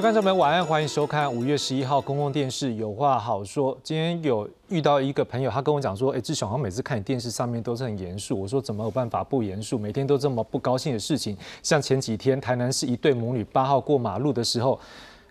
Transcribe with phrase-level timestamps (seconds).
[0.00, 3.76] 位观众朋友，晚安，欢迎收看五月十一号公共电视《有话好说》。
[3.82, 9.78] 今天有遇到一个朋友，他跟我讲说：“哎，志雄，好像每次看你电视上面都是很严肃。”我说：“怎么有办法不严肃？
[9.78, 11.36] 每天都这么不高兴的事情。
[11.62, 14.80] 像前几天台南市一对母女八号过马路的时候，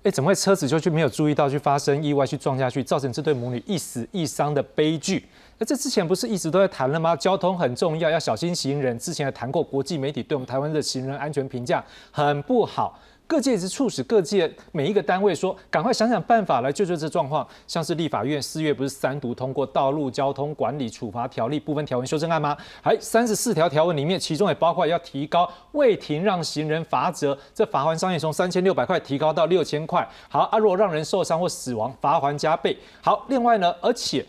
[0.03, 5.25] 哎，怎么会车子就去没有注意到去发生意外去撞下去，造成这对母女一死一伤的悲剧？
[5.57, 7.15] 那这之前不是一直都在谈了吗？
[7.15, 8.97] 交通很重要，要小心行人。
[8.99, 12.99] 之前还谈过，国际媒体对我们台湾的行人安全评价很不好。”
[13.29, 17.47] 各界也是促使各界每一个单位说，赶快想想办法来救救这状况。
[17.67, 22.57] 像是立法院四月不是三读通过《道路交通管理处罚条例》部分条文修正案吗？
[22.81, 30.09] 还三十四条条文里面，其中也包括要提高未停让行人罚则，这罚还商业从三千六百块提高到六千块。
[30.27, 32.75] 好，啊，如果让人受伤或死亡，罚还加倍。
[32.99, 34.25] 好，另外呢，而且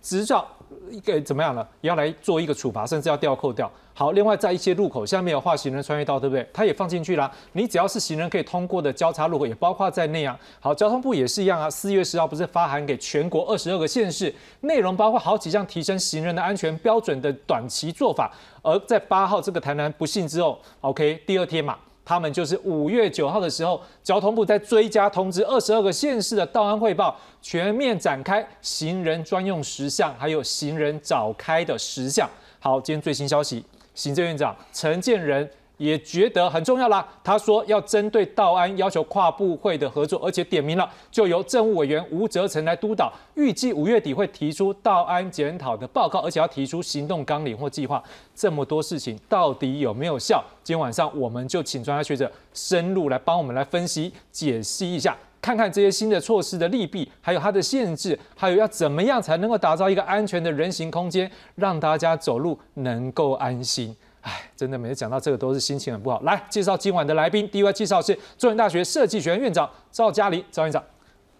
[0.00, 0.46] 执照
[0.90, 1.66] 一个怎么样呢？
[1.80, 3.70] 也要来做一个处罚，甚至要吊扣掉。
[3.92, 6.44] 好，另外在一些路口下面有画行人穿越道，对不对？
[6.52, 7.30] 它也放进去啦。
[7.52, 10.38] 你只要是行人可以通过的交叉路口，也包括在内啊。
[10.58, 11.70] 好，交通部也是一样啊。
[11.70, 18.32] 四月十号不是发函给全国二十二个县市，内容包括好几项提升行人的安全标准的短期做法。
[18.62, 32.28] 而在八号这个台南不幸之后，OK，第二天嘛，他们就是五月九号的时候，交通部在追加通知二十二个县市的道安汇报，全面展开行人专用十项，还有行人早开的十项。
[32.60, 33.64] 好，今天最新消息。
[33.94, 37.06] 行政院长陈建仁也觉得很重要啦。
[37.22, 43.12] 他说要针对道安要求跨部会的合作，而且点名了，就由政务委员吴泽成来督导。
[43.34, 48.02] 预计五月底会提出道安检讨的报告，而且要提出行动纲领或计划。
[48.34, 50.42] 这么多事情到底有没有效？
[50.62, 63.94] 今天晚上我们就请专家学者深入来帮我们来分析解析一下，看看这些新的措施的利弊，还有它的限制，还有要怎么样才能够打造一个安全的人行空间，让大家走路能够安心。
[64.24, 66.18] 哎，真的每次讲到这个都是心情很不好。
[66.20, 70.82] 来介绍今晚的来宾，第一位介绍是中原大学设计学院院长赵嘉玲，赵院长。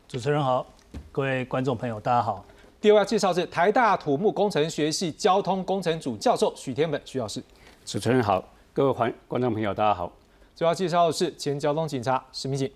[0.07, 0.67] 主持人好，
[1.11, 2.45] 各位观众朋友大家好。
[2.83, 7.43] 第二位介绍是台大土木工程学系交通工程组教授许天本许老师。
[7.87, 10.13] 主持人好，各位观观众朋友大家好。
[10.55, 12.71] 最后介绍的是前交通警察史明景。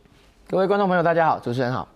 [0.48, 1.86] 各位观众朋友大家好，主持人好。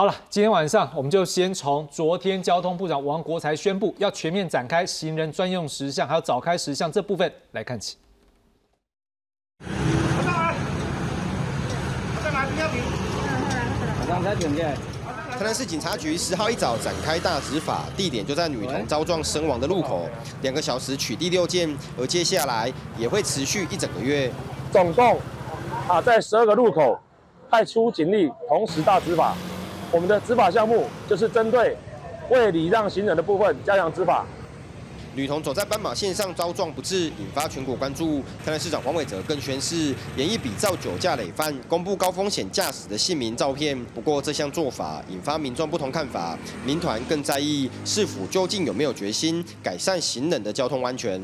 [0.00, 7.98] 好了，今天晚上我们就先从昨天交通部长王国才宣布要全面展开行人专用石像，还有早开石像这部分来看起。
[9.60, 9.68] 我
[14.08, 14.74] 上来，哪？
[15.38, 20.08] 台南市警察局十号一早展开大执法，地点就在女童遭撞身亡的路口，
[20.40, 24.32] 两个小时取缔六件，而接下来也会持续一整个月。
[24.72, 25.20] 总共
[25.86, 26.98] 啊，在十二个路口
[27.50, 29.36] 派出警力，同时大执法。
[29.90, 31.76] 我们的执法项目就是针对
[32.30, 34.24] 未礼让行人的部分加强执法。
[35.12, 38.20] 女童走在斑马线上遭撞不治，引发全国关注。
[38.44, 43.76] 台南市长黄伟哲更宣誓，严一比照酒驾累犯，公布高风险驾驶的姓名照片。
[43.86, 51.20] 不过这项做法引发民众不同看法，民团更在意市府究竟有没有决心改善行人的交通安全。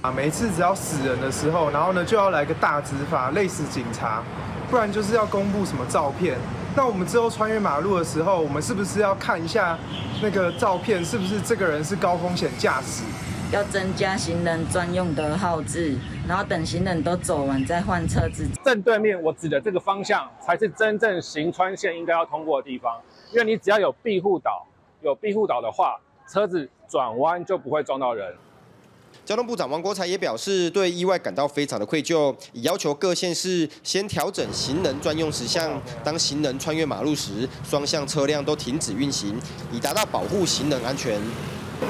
[0.00, 4.22] 啊，每次只要死人的时候，然后呢就要来个大执法，累死警察，
[4.70, 6.38] 不然就是要公布什么照片。
[6.76, 9.78] 那我们之后穿越马路的时候，我们是不是要看一下
[10.20, 13.04] 那个照片，是不是这个人是高风险驾驶？
[13.52, 15.96] 要增加行人专用的号志，
[16.26, 18.44] 然后等行人都走完再换车子。
[18.64, 23.00] 正对面我指的这个方向，才是真正行穿线应该要通过的地方。
[23.32, 24.66] 因为你只要有庇护岛，
[25.00, 28.34] 有庇护岛的话，车子转弯就不会撞到人。
[29.24, 39.40] 交通部长王国才也表示，对意外感到非常的愧疚，已要求各县市先调整行人专用时项，当行人穿越马路时，双向车辆都停止运行，
[39.72, 41.18] 以达到保护行人安全。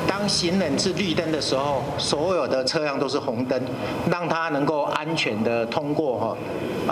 [0.06, 3.60] 当行人是绿灯的时候，所有的车辆都是红灯，
[4.08, 6.36] 让他能够安全的通过哈，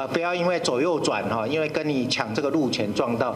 [0.03, 3.35] 啊，不要因为左右转哈，因为跟你抢这个路权撞到。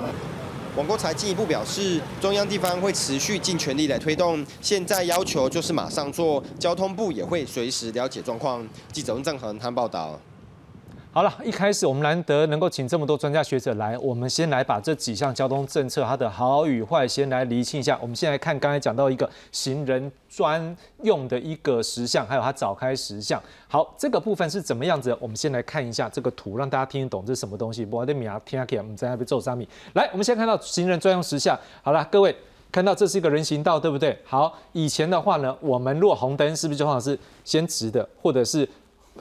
[0.77, 8.63] 王国才进一步表示，中央地方会持续尽全力来推动，现在要求就是马上做，交通部也会随时了解状况。
[8.93, 10.21] 记者温正恒谈报道。
[11.17, 17.99] 好了，一开始我们难得能够请这么多专家学者来，我们先来把这几项交通政策它的好与坏先来厘清一下。
[18.03, 23.43] 我们先来看刚才讲到一个行人专用的一个实像，还有它早开实像。
[23.67, 25.17] 好，这个部分是怎么样子？
[25.19, 27.89] 我们先来看一下这个图，让大家听得懂这是什么东西。
[27.91, 29.67] 我的米啊，听起来我们在那边做三米。
[29.95, 31.59] 来，我们先看到行人专用实像。
[31.83, 32.37] 好了，各位
[32.71, 34.19] 看到这是一个人行道，对不对？
[34.27, 38.69] 好，以前的话呢，我们若红灯是不是就好像是先直的，或者是？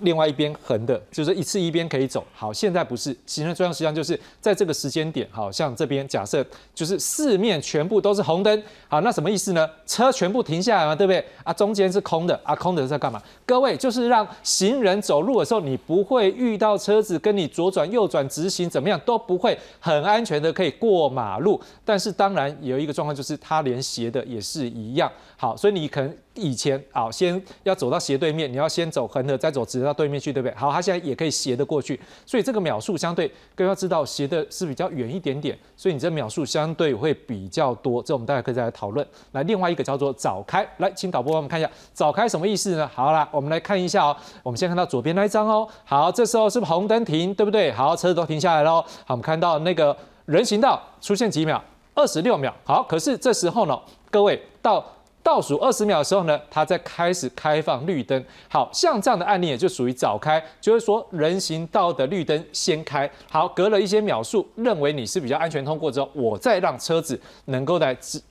[0.01, 2.23] 另外一边横的，就是一次一边可以走。
[2.33, 9.69] 好，现在不是行人专用实际上就是在这个时间点，好像这边假设就是四面全部都是红灯，好，那什么意思呢？
[9.85, 11.23] 车全部停下来嘛，对不对？
[11.43, 13.21] 啊，中间是空的，啊，空的是在干嘛？
[13.45, 21.61] 各位就是让行人走路的时候，你不会遇到车子跟你左转右转直行，怎么样都不会很安全的可以过马路。
[21.85, 25.09] 但是当然有一个状况就是，它连斜的也是一样。
[25.37, 29.84] 好，所以你可能以前啊，先要走到斜对面，你要先走横的，再走直。
[29.85, 30.55] 到对面去，对不对？
[30.55, 38.01] 好，它现在也可以斜的过去，所以这个秒数相对各位要知道，斜的是比较远一点点，所以你这秒数相对会比较多。
[38.01, 39.07] 这我们大家可以再来讨论。
[39.31, 42.89] 来，另外一个叫做早开，来，请导播帮我们看一下早开什么意思呢？
[42.93, 44.17] 好啦，我们来看一下哦。
[44.43, 45.67] 我们先看到左边那一张哦。
[45.83, 47.71] 好，这时候是不是红灯停，对不对？
[47.71, 48.81] 好，车子都停下来喽。
[49.05, 49.95] 好，我们看到那个
[50.25, 51.63] 人行道出现几秒？
[51.93, 52.53] 二十六秒。
[52.63, 53.79] 好，可是这时候呢，
[54.09, 54.83] 各位到。
[55.25, 58.23] 倒数二十秒的时候呢，它在开始开放绿灯。
[58.47, 63.09] 好像这样的案例也就属于早开，就是说人行道的绿灯先开。
[63.27, 68.21] 好，隔了一些秒数，认为你是比较安全通过之后，我再让车子能够来直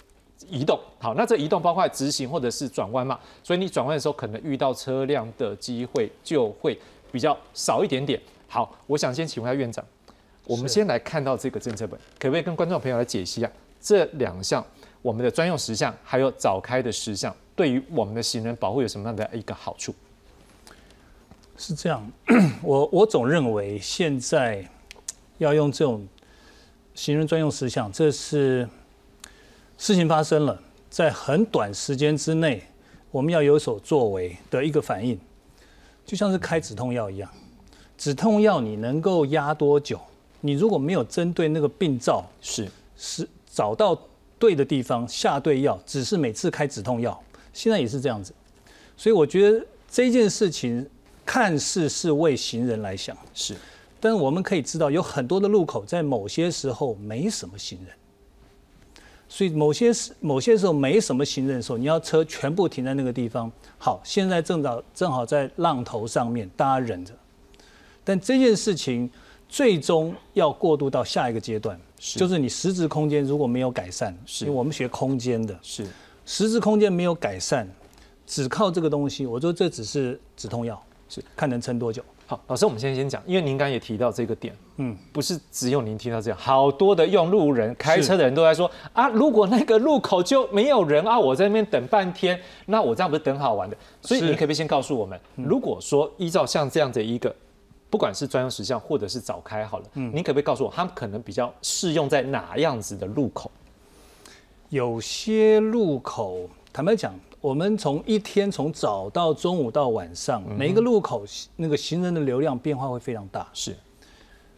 [0.48, 0.78] 移动。
[1.00, 6.78] 好，那这移动包括直行或者是转弯嘛，所以你转弯的时候可能遇到车辆的机会就会
[7.10, 8.20] 比较少一点点。
[8.46, 9.84] 好，我想先请问一下院长，
[10.46, 13.50] 我们先来看到这个政策本，可不可以跟观众朋友来解析一下
[13.80, 14.64] 这两项？
[15.04, 19.94] 我们的专用石像还有早开的石像，对于我们的行人保护有什么样的一个好处？
[21.58, 22.10] 是这样，
[22.64, 24.66] 我我总认为现在
[25.36, 26.08] 要用这种
[26.94, 28.66] 行人专用石像，这是
[29.76, 30.58] 事情发生了，
[30.88, 32.62] 在很短时间之内，
[33.10, 35.20] 我们要有所作为的一个反应，
[36.06, 37.30] 就像是开止痛药一样，
[37.98, 40.00] 止痛药你能够压多久？
[40.40, 42.66] 你如果没有针对那个病灶，是
[42.96, 44.00] 是找到。
[44.44, 47.18] 对的地方下对药，只是每次开止痛药，
[47.54, 48.34] 现在也是这样子，
[48.94, 50.86] 所以我觉得这件事情
[51.24, 53.56] 看似是为行人来想，是，
[53.98, 57.96] 但是我们可以知道有很多的路口在某些时候没什么行人，
[59.30, 63.50] 所以某些时某些时候没什么行人的时候，你要车全部停在那个地方。
[63.78, 67.14] 好，现在正好正好在浪头上面，大家忍着，
[68.04, 69.10] 但这件事情
[69.48, 71.78] 最终要过渡到下一个阶段。
[71.96, 75.86] 就是你实质空间如果没有改善，是因为我们学空间的，是
[76.26, 77.66] 实质空间没有改善，
[78.26, 82.04] 只靠这个东西，我说这只是止痛药，是看能撑多久。
[82.26, 93.76] 好，老师，我们先先讲，因为您刚也提到这个点，嗯，不是只有您提到这样，好多的用路人、开车的人都在说啊，如果那个路口就没有人啊，我在那边等半天，那我这样不是等好玩的？
[94.02, 97.34] 所以你可不可以先告诉我们，如果说依照像这样的一个。
[97.94, 103.48] 不管是专用时像或者是早开好了，嗯，你可不可以告诉我，他们可能比较适用在哪样子的路口？
[104.68, 111.24] 有些路口，坦白讲，我们从一天从早到中午到晚上，每一个路口
[111.54, 113.48] 那个行人的流量变化会非常大。
[113.52, 113.76] 是，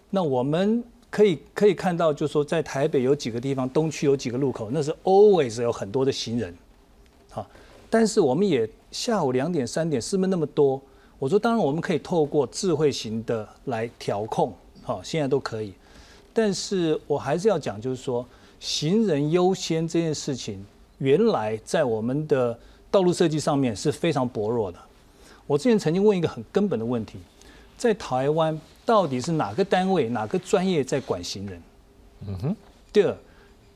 [0.09, 6.57] 那我们可以可以看到，就是说在台北有几个地方，东区有几个路口，那是 always 有很多的行人，
[7.29, 7.47] 好，
[7.91, 10.81] 但是我们也下午两点三点是不是那么多？
[11.19, 14.53] 我说，当然我们可以透过智慧型的来调控，
[14.83, 15.73] 好，现在都可以。
[16.35, 18.27] 但是我还是要讲，就是说，
[18.61, 20.63] 行人优先这件事情，
[20.99, 22.59] 原来在我们的
[22.91, 24.79] 道路设计上面是非常薄弱的。
[25.47, 27.19] 我之前曾经问一个很根本的问题，
[27.79, 31.63] 在台湾到底是哪个单位、哪个专业在管行人？
[32.27, 32.57] 嗯哼。
[32.93, 33.17] 第二，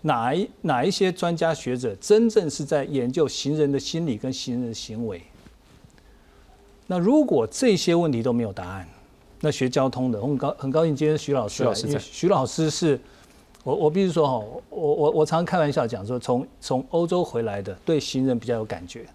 [0.03, 5.23] 哪一哪一些专家学者真正是在研究行人的心理跟行人的行为？
[6.91, 8.85] 那如果这些问题都没有答案，
[9.41, 12.99] 那学交通的，我很高很高兴今天徐老师，因为徐老师是，
[13.63, 19.07] 我我必须说哈，我我我常常开玩笑讲说，从从欧洲回来的对行人比较有感觉，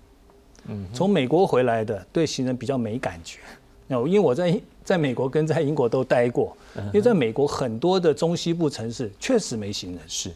[0.70, 3.40] 嗯，从美国回来的对行人比较没感觉，
[3.88, 10.32] 那因为我在在美国跟在英国都待过，因为在美国很多的中西部城市确实没行人，是，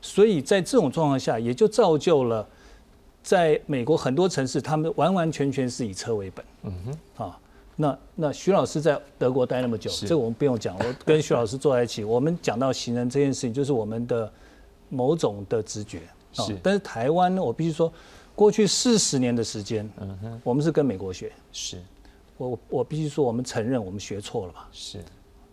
[0.00, 2.46] 所以在这种状况下，也就造就了。
[3.26, 6.44] 在美国很多城市，他们完完全全是以车为本。
[6.62, 6.72] 嗯
[7.16, 7.38] 哼，啊，
[7.74, 10.78] 那那徐老师在德国待那么久，这个我们不用讲。
[10.78, 14.32] 我跟徐老师坐在一起， 我们讲到行人这件事情，就是我们的
[14.88, 16.02] 某种的直觉。
[16.34, 17.92] 是，但是台湾呢，我必须说，
[18.36, 21.32] 过去四十年的时间，嗯哼，我们是跟美国学。
[21.50, 21.82] 是，
[22.36, 24.68] 我我必须说，我们承认我们学错了吧？
[24.70, 25.00] 是，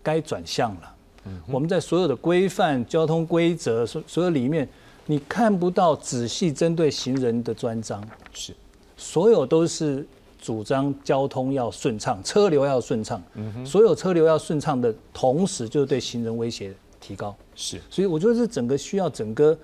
[0.03, 0.95] 该转向了。
[1.25, 4.69] 嗯，我们在所有的规范、交通规则所所有里面。
[5.05, 8.01] 你看不到仔细针对行人的专章，
[8.33, 8.53] 是，
[8.95, 10.07] 所有都是
[10.41, 13.21] 主张交通要顺畅，车流要顺畅，
[13.65, 19.57] 所有车流要顺畅的同时，就是对行人威胁提高，是，所以我觉得这整个需要整个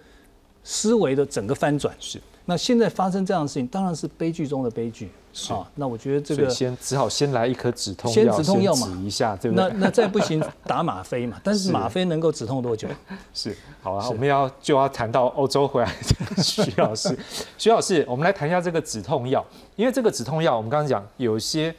[0.64, 2.20] 思维的整个翻转，是。
[2.50, 5.08] 那现在发生这样的事情，当然是悲剧中的悲剧
[5.50, 5.70] 啊。
[5.76, 9.70] 那我觉得这个先只好先来一颗止痛药先止痛药嘛，止一下，对不对？
[9.70, 12.88] 那那再不行打吗啡嘛， 但是吗啡能够止痛多久？
[13.34, 15.96] 是好啊，我们要就要谈到欧洲回来
[16.36, 17.16] 的徐老师，
[17.60, 21.74] 徐老师，我们来谈一下这个止痛药，因为这个止痛药，我们刚刚讲有些。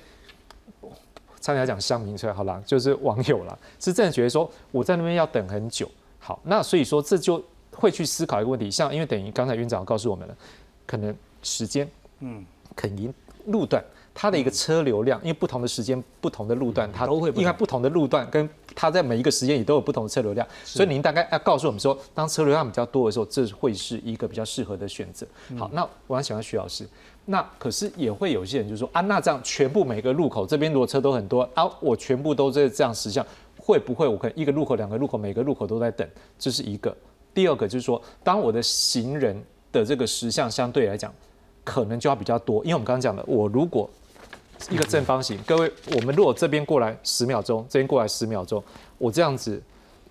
[1.43, 5.91] 差点讲乡民出来，好啦，就是网友啦，是真的觉得说我在那边要等很久。
[6.19, 10.37] 好，那所以说这就会去思考一个问题，像因为等于刚才院长告诉我们了，
[10.91, 12.45] 可能时间，嗯，
[12.75, 13.15] 肯定
[13.47, 13.81] 路段，
[14.13, 25.25] 它的一个车流量，因为不同的时间、不同的路段，它都会因为不同的路段跟它在每一个时间也都有不同的车流量，所以您大概要告诉我们说，当车流量比较多的时候，这会是一个比较适合的选择。
[25.57, 26.85] 好，那我想请问徐老师。
[27.27, 33.25] 那可是也会有些人就说啊，那这样全部每个路口这边如果车都很多啊，我全部都在这样实项，
[33.57, 36.09] 会不会我可能一个路口、两个路口，每个路口都在等？
[36.37, 36.97] 这是一个。
[37.33, 39.41] 第二个就是说，当我的行人
[39.73, 41.13] 的这个实项相对来讲，
[41.65, 43.89] 可能就要比较多，因为我们刚刚讲的，我如果
[44.71, 48.63] 一个正方形，各位，我们如果这边过来十秒钟，这边过来十秒钟，
[48.99, 49.63] 我这样子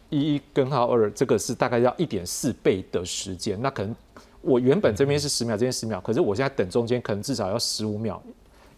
[0.09, 3.95] 一根号二，这个是大概要一点四倍的时间，那可能。
[4.41, 8.23] 我原本这边是十秒，这边十秒，可是我现在等中间可能至少要十五秒，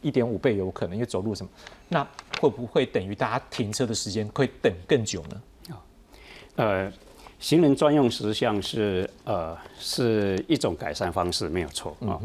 [0.02, 1.52] 一点五倍有可能，因为走路什么，
[1.88, 2.04] 那
[2.40, 5.78] 会不会等于大家停车的时间会等更久呢？
[6.56, 6.92] 呃，
[7.42, 12.18] 行人专用石像是呃是一种改善方式，没有错啊。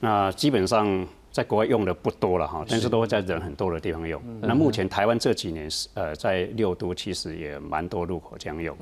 [0.00, 4.20] 那基本上在国外用的不多了哈，但是都会在人很多的地方用。
[4.40, 8.76] 那目前台湾这几年是呃在六都其实也蛮多路口这样用。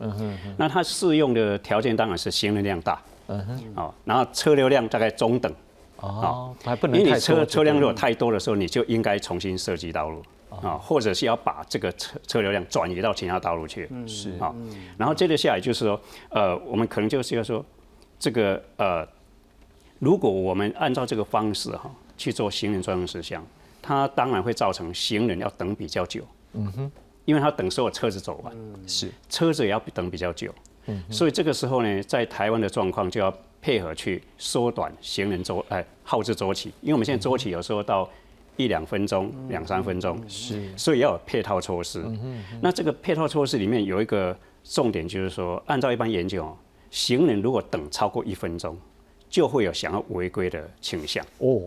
[0.56, 3.02] 那它适用的条件当然是行人量大。
[3.28, 5.52] 嗯哼，哦，然后车流量大概中等，
[5.98, 10.22] 哦，还不能因为你车车辆如果太多的时候，你就应该重新设计道路
[10.62, 14.54] 啊，或者是要把这个车车流量转移到其他道路去，是啊，
[14.98, 17.64] 然后接着下来就是说，呃，我们可能就是要说，
[18.18, 19.06] 这个呃，
[19.98, 23.44] 如果我们按照这个方式哈去做行人专用事项，
[23.80, 26.92] 它当然会造成行人要等比较久，嗯哼，
[27.24, 28.54] 因为他等所有车子走完，
[28.86, 29.10] 是。
[29.28, 30.52] 车子也要等比较久。
[30.86, 38.08] 嗯所以这个时候呢，在台湾的状况就要配合去缩短行人周哎耗资周期，因为我们现在周期有时候到
[38.56, 42.04] 一两分钟、两三分钟，是，所以要有配套措施。
[42.60, 46.56] 那这个配套措施里面有一个重点，就是说，按照一般研究，
[46.90, 48.76] 行人如果等超过一分钟，
[49.28, 51.24] 就会有想要违规的倾向。
[51.38, 51.62] 哦，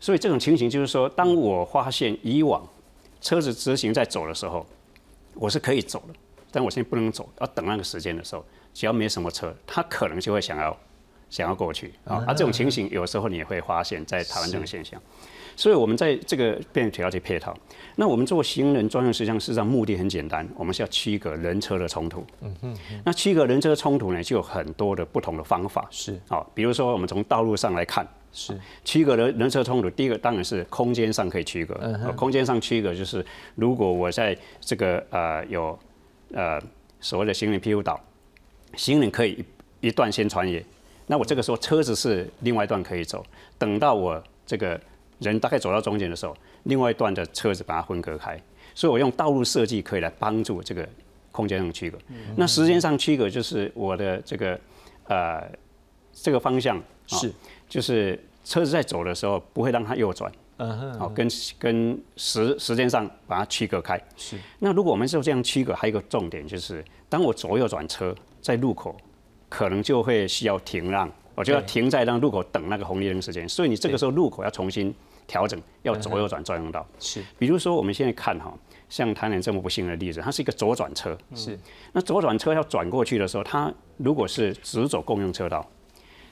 [0.00, 2.66] 所以这种情形就是说，当我发现以往
[3.20, 4.66] 车子直行在走的时候，
[5.34, 6.14] 我是可以走的。
[6.50, 10.76] 但我现在不能走，要等那个时间的时候，只要没什么车，他可能就会想要
[11.28, 12.22] 想要过去啊。
[12.28, 15.00] 而这种情形有时候你也会发现，在台湾这种现象。
[15.56, 17.56] 所以，我们在这个便条件配套，
[17.96, 22.24] 那我们做行人专用事项，事实上目的很简单，我们是要区隔人车的冲突。
[22.40, 22.76] 嗯哼。
[23.04, 25.86] 那区隔人车冲突呢，就有很多的不同的方法。
[25.90, 26.20] 是。
[26.28, 29.88] 好，比如说我们从道路上来看，是区隔人人车冲突。
[29.90, 31.78] 第一个当然是空间上可以区隔。
[31.80, 35.78] 嗯空间上区隔就是，如果我在这个呃有。
[36.32, 36.60] 呃，
[36.98, 38.00] 所谓的行人庇护岛，
[38.74, 39.44] 行人可以
[39.80, 40.64] 一段先穿越，
[41.06, 43.24] 那我这个时候车子是另外一段可以走，
[43.56, 44.80] 等到我这个
[45.18, 48.40] 人大概走到中间的时候，另外一段的车子把它分隔开，
[48.74, 50.88] 所以我用道路设计可以来帮助这个
[51.32, 51.98] 空间上区隔。
[52.36, 54.58] 那时间上区隔就是我的这个
[55.08, 55.50] 呃
[56.12, 57.32] 这个方向是，
[57.68, 60.30] 就是车子在走的时候不会让它右转。
[60.56, 61.28] 嗯，好，跟
[61.58, 64.00] 跟时时间上把它区隔开。
[64.16, 64.38] 是。
[64.60, 68.96] 那如果我们就这样区隔，还有一个重点就是，当我左右转车在路口，
[69.48, 73.48] 可能就会需要停让，我就要停在让路口等那个红绿灯时间。
[73.48, 74.94] 所以你这个时候路口要重新
[75.26, 76.86] 调整，要左右转专用道。
[76.98, 77.22] 是。
[77.38, 78.52] 比如说我们现在看哈，
[78.88, 81.16] 像台南这么不幸的例子，它是一个左转车。
[81.34, 81.58] 是。
[81.92, 85.66] 那左转车要转过去的时候，它如果是直走共用车道。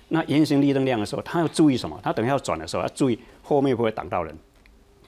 [0.09, 1.99] 那圆形绿灯亮的时候，他要注意什么？
[2.03, 4.37] 他等下要转的时候要注意后面会不会挡到人。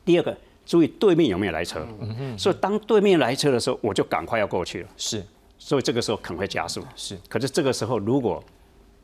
[0.03, 0.35] 第二个，
[0.65, 1.87] 注意对面有没有来车。
[2.01, 4.89] 嗯所以当对面来车的时候，我就赶快要过去了。
[4.97, 5.23] 是，
[5.59, 6.83] 所以这个时候可能会加速。
[6.97, 8.43] 是，可是这个时候如果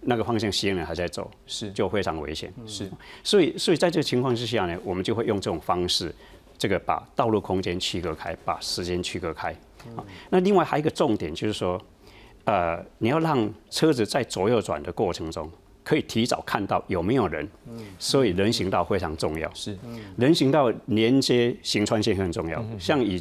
[0.00, 2.52] 那个方向行人还在走，是就非常危险。
[2.66, 2.90] 是，
[3.22, 6.14] 所以所以在这个情况之下呢，我们就会用这种方式，
[6.58, 9.54] 这个把道路空间区隔开，把时间区隔开。
[10.28, 11.80] 那另外还有一个重点就是说，
[12.44, 15.50] 呃，你要让车子在左右转的过程中。
[15.82, 17.48] 可以提早看到有没有人，
[17.98, 19.52] 所以人行道非常重要。
[19.54, 19.76] 是，
[20.16, 22.62] 人行道连接行穿线很重要。
[22.78, 23.20] 像以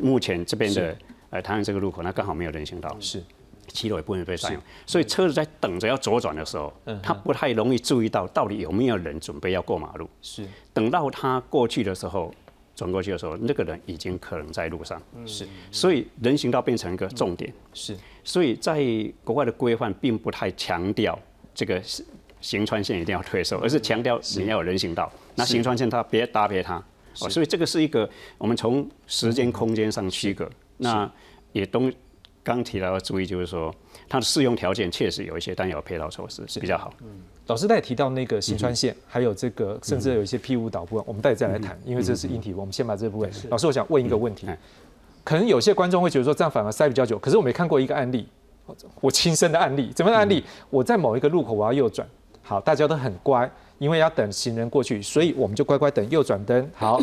[0.00, 0.96] 目前这边的
[1.30, 3.22] 呃台湾这个路口，那刚好没有人行道，是，
[3.68, 10.08] 七楼也不能被占用，所以车子在等着要左转的时候，他不太容易注意到到底有没有人准备要过马路。
[10.22, 12.32] 是，等到他过去的时候，
[12.74, 15.00] 转过去的时候，那个人已经可能在路上。
[15.24, 17.52] 是，所以人行道变成一个重点。
[17.72, 18.84] 是，所以在
[19.24, 21.18] 国外的规范并不太强调。
[21.54, 22.04] 这个是
[22.42, 25.10] 行穿线一定要退收，而是强调你要有人行道。
[25.34, 26.76] 那行穿线它别搭配它，
[27.20, 30.46] 哦，所以这个是一个我们从时间空间上区隔。
[30.76, 31.10] 那
[31.52, 31.90] 也东
[32.54, 33.74] 刚提到要注意，就是说
[34.08, 36.94] 它的适用条件确实有一些，但有配套措施是比较好。
[37.02, 37.08] 嗯，
[37.48, 42.54] 老师在提到那个新川线，还有这个甚至有一些 P 五岛部分，我们待会再来谈，因为这是硬体。
[42.54, 43.28] 我们先把这部分。
[43.50, 44.46] 老师，我想问一个问题，
[45.24, 48.28] 可能有些观众会觉得说这样反而塞比较久，可是我没看过一个案例。
[49.00, 50.44] 我亲身的案例，怎么案例？
[50.70, 52.06] 我在某一个路口我要右转，
[52.42, 53.48] 好，大家都很乖，
[53.78, 56.68] 因为要等行人过去，所以我们就乖乖等右转灯。
[56.74, 57.00] 好，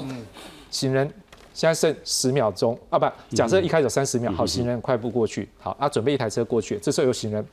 [0.69, 1.09] 行人
[1.53, 3.05] 现在剩十秒钟啊，不，
[3.35, 7.45] 假设一开始三十秒，好，行人快步过去，好，啊，准备一台车过去，这时候有行人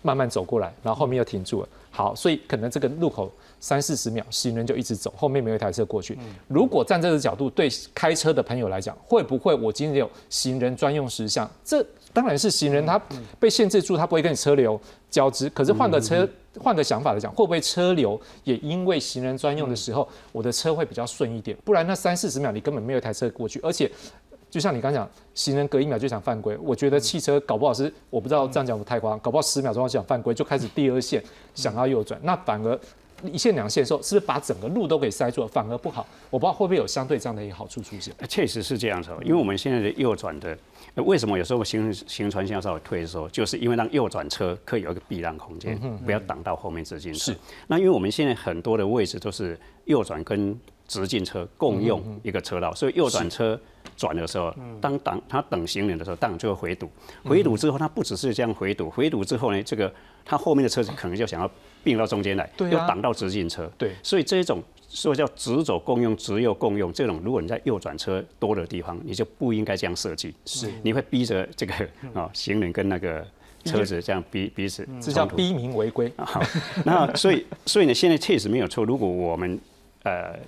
[0.00, 3.30] 慢慢走过来，然后后面又停住了，好，所以可能这个路口
[3.60, 6.18] 三四十秒，行人就一直走，后面没有一台车过去。
[6.48, 11.48] 如果站这个角度，对开车的朋友来讲，会不会我今天有行人专用时项？
[11.64, 13.00] 这当然是行人，他
[13.38, 14.80] 被限制住，他不会跟你车流
[15.10, 15.48] 交织。
[15.50, 16.28] 可是换个车，
[16.60, 21.56] 换个想法来讲，会不会车流也因为行人专用的时候，我的车会比较顺一点？
[21.64, 23.90] 不然那三四十秒你根本没有一台车过去，而且
[24.50, 31.22] 就像你刚讲，行人隔一秒就想犯规，我觉得汽车搞不好是我不知道这样讲不太夸张，搞不好十秒钟就想犯规就开始第二线
[31.54, 32.78] 想要右转，那反而。
[33.30, 36.06] 一线两线的时候，是不是把整个路都给塞住了，反而不好？
[36.30, 38.14] 我不知道会不会有相对这样的一个好处出现。
[38.28, 40.56] 确实是这样子，因为我们现在的右转的，
[40.96, 47.32] 为什么有时候行行船线要稍微退的时候，就是因为让右转车可以有一个避让空间，不要挡到后面直进车。
[47.32, 47.36] 是。
[47.66, 53.58] 那因为我们现在很多的位置都是右转跟直进车共用一个车道，所以右转车
[53.96, 56.90] 转的时候，当挡他等行人的时候，当然就会回堵。
[57.24, 59.92] 回堵之后，他不只是这样回堵，回堵之后呢，这个
[60.24, 61.50] 他后面的车子可能就想要。
[61.84, 71.74] 并到中间来，又挡到直进车，对，所以这一种说叫直走共用、直右共用，这种如果你在右转车多的地方，你就不应该这样设计，是，你会逼着这个
[72.14, 73.26] 啊行人跟那个
[73.64, 76.12] 车子这样逼彼此，这叫逼民违规。
[76.16, 76.42] 好，
[76.84, 78.84] 那所以所以呢，现在确实没有错。
[78.84, 79.58] 如果我们
[80.04, 80.38] 呃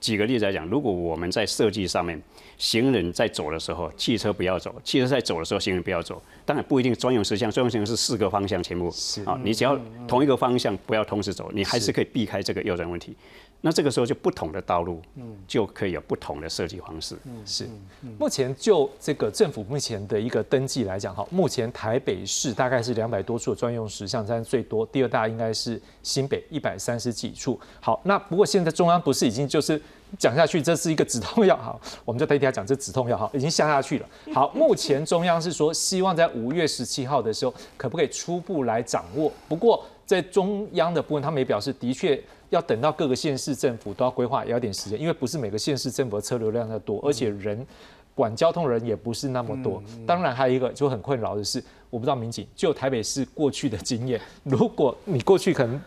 [0.00, 2.20] 举个例子来讲，如果我们在设计上面。
[2.60, 6.22] 行人在走的时候，汽车不要走；汽车在走的时候，行人不要走。
[6.44, 8.90] 当然不一定专用事项，专用事项是四个方向全部。
[8.90, 13.16] 是啊，你只要同一个方向不要同时走，你还是可以避开这个右转问题。
[13.62, 17.16] 那这个时候就不同的道路，嗯，就可以有不同的设计方式。
[17.24, 17.66] 嗯，是。
[18.18, 24.84] 目前就这个政府目前的一个登记来讲，哈，目前台北市大概是两百多处专用时项，占最多。
[24.86, 27.58] 第二大应该是新北一百三十几处。
[27.80, 29.80] 好，那不过现在中央不是已经就是
[30.18, 34.06] 讲下去，这是一个止痛药，好，我们就等一下讲这止痛药，哈，已经下下去了。
[34.32, 39.32] 好， 目前中央是说希望在五月十七号的时候，可不可以初步来掌握？
[39.48, 42.22] 不过在中央的部分，他们也表示，的确。
[42.50, 47.64] 要等到各个县市政府都要规划，也要点时间，因为不是每个县市政府的车流量要多，而且人
[48.12, 49.80] 管交通人也不是那么多。
[50.04, 55.80] 当然，还有一个就很困扰的是，我不知道民警就台北市过去的经验，如果你过去可能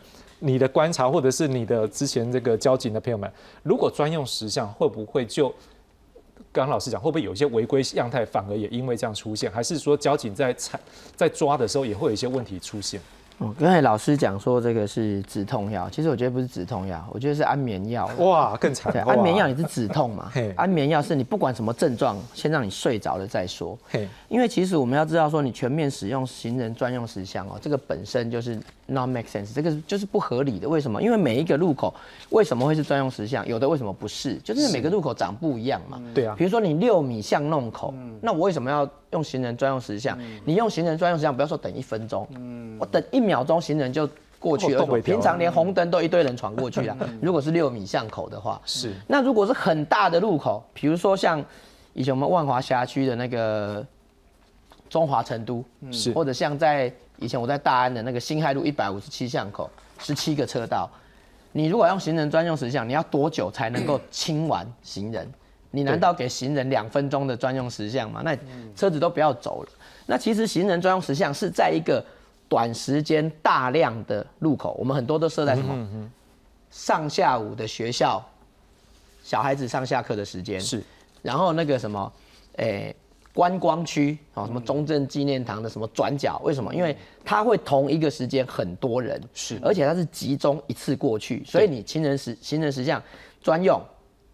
[0.46, 3.32] 你的观察，或者是你的之前这个交警的朋友们，
[3.64, 5.48] 如果专用石像会不会就
[6.52, 10.78] 刚刚老师讲，会不会有一些违规样态，反而也因为这样出现，还是说交警在采
[11.16, 13.00] 在抓的时候也会有一些问题出现？
[13.40, 18.10] 刚才老师讲说这个是止痛药，其实我觉得不是止痛药，我觉得是安眠药。
[18.20, 18.94] 哇，更惨！
[19.04, 20.32] 安眠药也是止痛嘛？
[20.56, 23.78] 安眠药是你不管什么症状，先让你睡着了再说。
[24.30, 30.70] 因为其实我们要知道说，你全面使用行人专用时项哦，这个本身就是 not make sense，这个就是不合理的。
[30.70, 31.02] 为什么？
[31.02, 31.94] 因为每一个路口
[32.30, 33.46] 为什么会是专用时项？
[33.48, 34.36] 有的为什么不是？
[34.38, 36.02] 就是每个路口长不一样嘛。
[36.14, 36.36] 对啊。
[36.38, 40.18] 比如说你六米巷弄口，那我为什么要用行人专用时项？
[40.46, 42.28] 你用行人专用时项，不要说等一分钟，
[42.80, 44.08] 我等一秒钟，行人就
[44.40, 44.86] 过去了。
[45.02, 46.98] 平常连红灯都一堆人闯过去了。
[47.22, 48.94] 如果是六米巷口的话，是。
[49.08, 51.44] 那如果是很大的路口，比如说像
[51.94, 53.86] 以前我们万华辖区的那个。
[54.90, 60.88] 中华成都是，或者像在以前我在大安的那个新海路一百五十七巷口，十七个车道，
[61.52, 65.28] 你如果用行人专用时项，你要多久才能够清完行人？
[65.72, 68.22] 你难道给行人两分钟的专用时项吗？
[68.24, 68.38] 那
[68.76, 69.70] 车子都不要走了。
[70.06, 72.06] 那其实行人专用时项是在一个
[72.54, 76.12] 短时间大量的路口，我们很多都设在什么？
[76.70, 78.24] 上下午的学校，
[79.24, 80.84] 小孩子上下课的时间是，
[81.24, 82.14] 然后那个什么，
[82.58, 82.96] 诶。
[83.34, 86.40] 观光区啊，什么中正纪念堂的什么转角？
[86.44, 86.72] 为什么？
[86.76, 93.02] 因为它会同一个时间很多人，是，而且它是集中一次过去，所以你行人时行人时像
[93.42, 93.82] 专用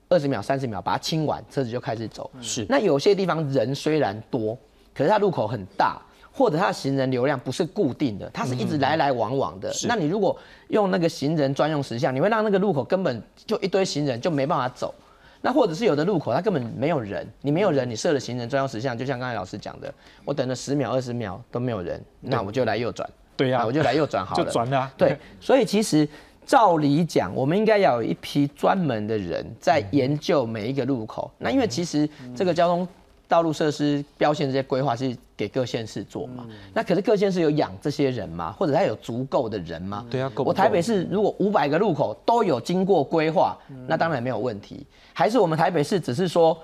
[0.10, 2.30] 二十秒、三十秒把它清完，车子就开始走。
[2.42, 2.66] 是。
[2.68, 4.58] 那有些地方人虽然多，
[4.94, 6.02] 可是它路口很大，
[6.40, 9.70] 或者它的行人流量不是固定的，它是一直来来往往的。
[9.90, 14.96] 那你如果用那个行人专用石像，你会让那个路口根本就一堆行人就没办法走。
[15.42, 23.10] 那或者是有的路口它根本没有人，你没有人，你设了行人专用石像，就像刚才老师讲的，我等了十秒、二十秒都没有人，那我就来右转。
[23.36, 24.90] 对呀，我就来右转好了，就转了。
[24.96, 26.08] 对，所以其实
[26.46, 31.30] 照理讲，我们应该要有一批专门的人在研究每一个路口。
[31.38, 32.88] 那因为其实这个交通
[33.30, 38.52] 道路设施标线这些规划是给各县市做嘛，那可是各县市有养这些人吗？
[38.58, 40.04] 或者他有足够的人吗？
[40.10, 43.56] 对啊，我台北市如果五百个路口都有经过规划，
[43.88, 44.84] 那当然没有问题。
[45.14, 46.58] 还是我们台北市只是说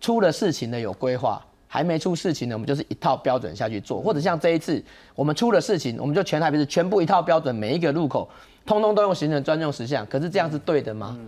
[0.00, 1.44] 出了事情的有规划？
[1.68, 4.82] 还没出事情呢，我们就是一套标准下去做，或者像这一次
[5.16, 8.30] 我们出了事情，我们就全台北市全部一套标准，每一个路口
[8.64, 10.06] 通通都用行人专用实像。
[10.06, 11.18] 可是这样是对的吗？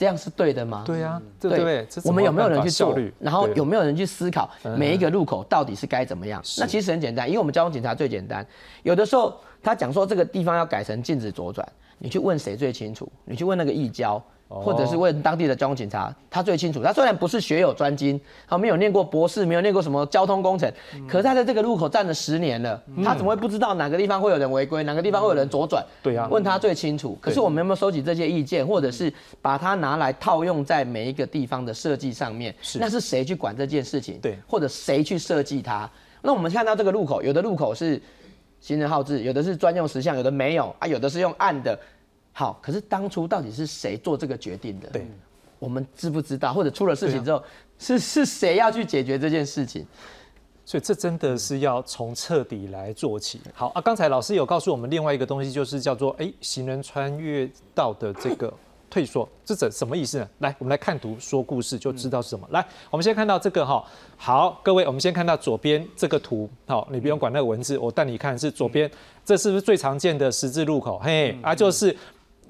[0.00, 0.82] 这样是对的吗？
[0.86, 2.98] 对呀，对，我们有没有人去做？
[3.18, 6.42] 然后有没有人去思考每一个路口到底是该怎么样？
[6.56, 8.46] 那其实很简单，因为我们交通警察最简单。
[8.82, 13.06] 有的时候他讲说这个地方要改成禁止左转，你去问谁最清楚？
[13.26, 14.18] 你去问那个易交。
[14.50, 16.82] 或者是问当地的交通警察，他最清楚。
[16.82, 20.68] 他虽然不是学有专精，他没有念过博士，没有念过什么交通工程，
[21.08, 25.84] 可是他在这个路口站了十年了，他怎么会不知道哪个地方会有人违规，哪个地方会有人左转？
[26.02, 27.16] 对啊，问他最清楚。
[27.20, 32.52] 可是我们有没有收集这些意见，或者是把它拿来套用在每一个地方的设计上面？
[32.60, 34.18] 是，那是谁去管这件事情？
[34.20, 35.88] 对，或者谁去设计它？
[36.22, 38.02] 那我们看到这个路口，有的路口是
[38.60, 41.78] 行人号志，有的是专用石像，有的没有啊，有的是用暗的。
[42.32, 44.88] 好，可是当初到底是谁做这个决定的？
[44.90, 45.06] 对，
[45.58, 46.54] 我们知不知道？
[46.54, 47.42] 或者出了事情之后，
[47.78, 49.86] 是是谁要去解决这件事情？
[50.64, 53.40] 所以这真的是要从彻底来做起。
[53.52, 58.52] 好啊，刚才老师有告诉我们另外一个东西，就是叫做哎，行人穿越道的这个
[58.88, 60.28] 退缩，这怎什么意思呢？
[60.38, 62.46] 来，我们来看图说故事就知道是什么。
[62.52, 63.84] 来，我们先看到这个哈。
[64.16, 66.48] 好，各位，我们先看到左边这个图。
[66.66, 68.88] 好，你不用管那个文字，我带你看是左边，
[69.24, 70.98] 这是不是最常见的十字路口？
[71.00, 71.96] 嘿，啊，就是。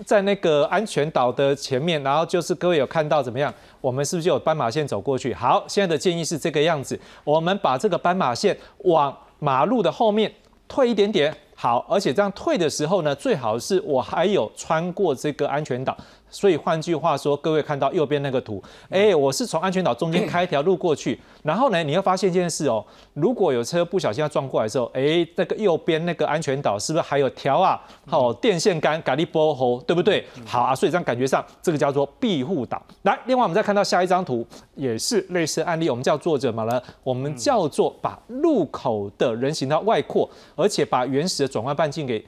[0.05, 3.53] 在那个安全岛的前面，然后就是各位有看到怎么样？
[3.81, 5.33] 我们是不是就有斑马线走过去？
[5.35, 10.33] 好，现在的建议是这个样子，我们把这个斑马线往马路的后面
[10.69, 11.35] 退一点点。
[11.63, 15.95] 好，而且这样退的时候呢，最好是我还有穿过这个安全岛。
[16.33, 22.83] 所以换句话说，各位看到右边那个图，哎，我是从安全岛中间开一条路过去，然后呢，你要发现一件事哦，
[23.15, 27.79] 如果有车不小心要撞过来的时候，哎，那个右边那个安全岛是不是还有条啊？
[28.07, 30.25] 好，电线杆、咖喱波喉，对不对？
[30.47, 32.81] 好啊，所以这样感觉上，这个叫做庇护岛。
[33.03, 34.47] 来，另外我们再看到下一张图，
[34.77, 36.81] 也是类似案例，我们叫做什么呢？
[37.03, 42.25] 我们叫做把路口的人行道外扩，而且把原始的转弯半径给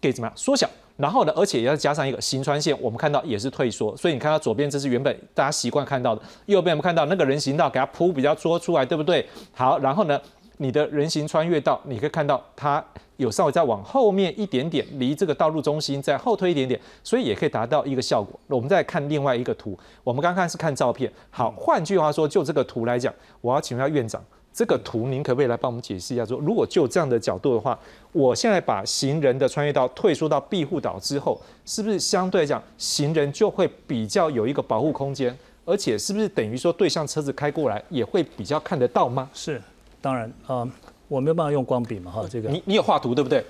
[0.00, 0.68] 给怎么样缩小。
[0.96, 9.26] 然后呢，而且也要加上一个行穿线，我们看到也是退缩，所以你看到左边这是原本大家习惯看到的，右边我们看到那个人行道给它铺比较多出来，对不对？
[9.52, 10.20] 好，然后呢，
[10.58, 12.84] 你的人行穿越道，你可以看到它
[13.16, 18.38] 有稍微再往后面一点点，离这个道路中心再后退一点点，所以也可以达到一个效果。
[18.46, 24.22] 我们再看另外一个图，我们刚刚是看照片，好，换句话说，就这个图来讲，我要请问下院长。
[24.54, 26.24] 这个图您可不可以来帮我们解释一下？
[26.24, 27.76] 说如果就这样的角度的话，
[28.12, 35.36] 我现在把行人的穿越道退缩到庇护岛之后，是不是相对来讲行人就会比较有一个保护空间？
[35.64, 39.28] 而且是不是等于说对向车子开过来也会比较看得到吗？
[39.34, 39.60] 是，
[40.00, 40.64] 当然啊，
[41.08, 43.44] 我没有办法用光笔嘛哈，这个你你有画图对不对？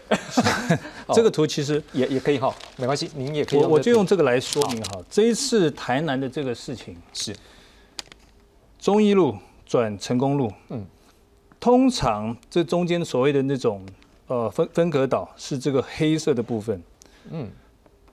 [1.12, 3.60] 这个图其实也也可以哈，没关系，您也可以。
[3.60, 7.36] 我我就用这个来说明哈，这一次台南的这个事情是
[8.78, 9.36] 中一路
[9.66, 10.86] 转成功路，嗯。
[11.64, 13.80] 通常这中间所谓的那种
[14.26, 16.78] 呃分分隔岛是这个黑色的部分，
[17.30, 17.48] 嗯，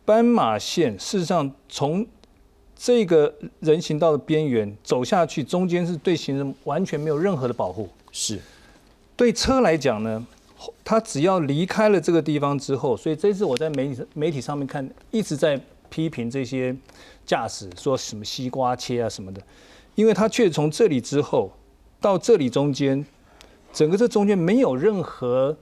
[0.05, 2.07] 斑马线事实上从
[2.73, 7.89] 这个人行道的边缘走下去，中间是对行人完全没有任何的保护。
[8.13, 8.39] 是，
[9.17, 10.25] 对车来讲呢，
[10.85, 15.59] 他只要离开了这个地方之后，所以这次我在媒体媒体上面看一直在
[15.89, 16.73] 批评这些
[17.25, 19.41] 驾驶说什么西瓜切啊什么的，
[19.95, 21.51] 因为他却从这里之后
[21.99, 23.05] 到这里中间。
[23.73, 25.55] 整个这中间没有任何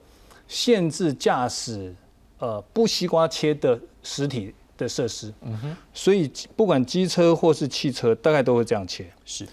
[0.47, 1.93] 限制驾驶，
[2.39, 9.05] 呃，不西瓜切的实体的设施，嗯哼，所以不管机车或是汽车，大概都会这样切。
[9.25, 9.47] 是，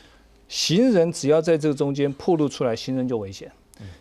[0.49, 3.51] 行人只要在这个中间暴露出来，行人就危险。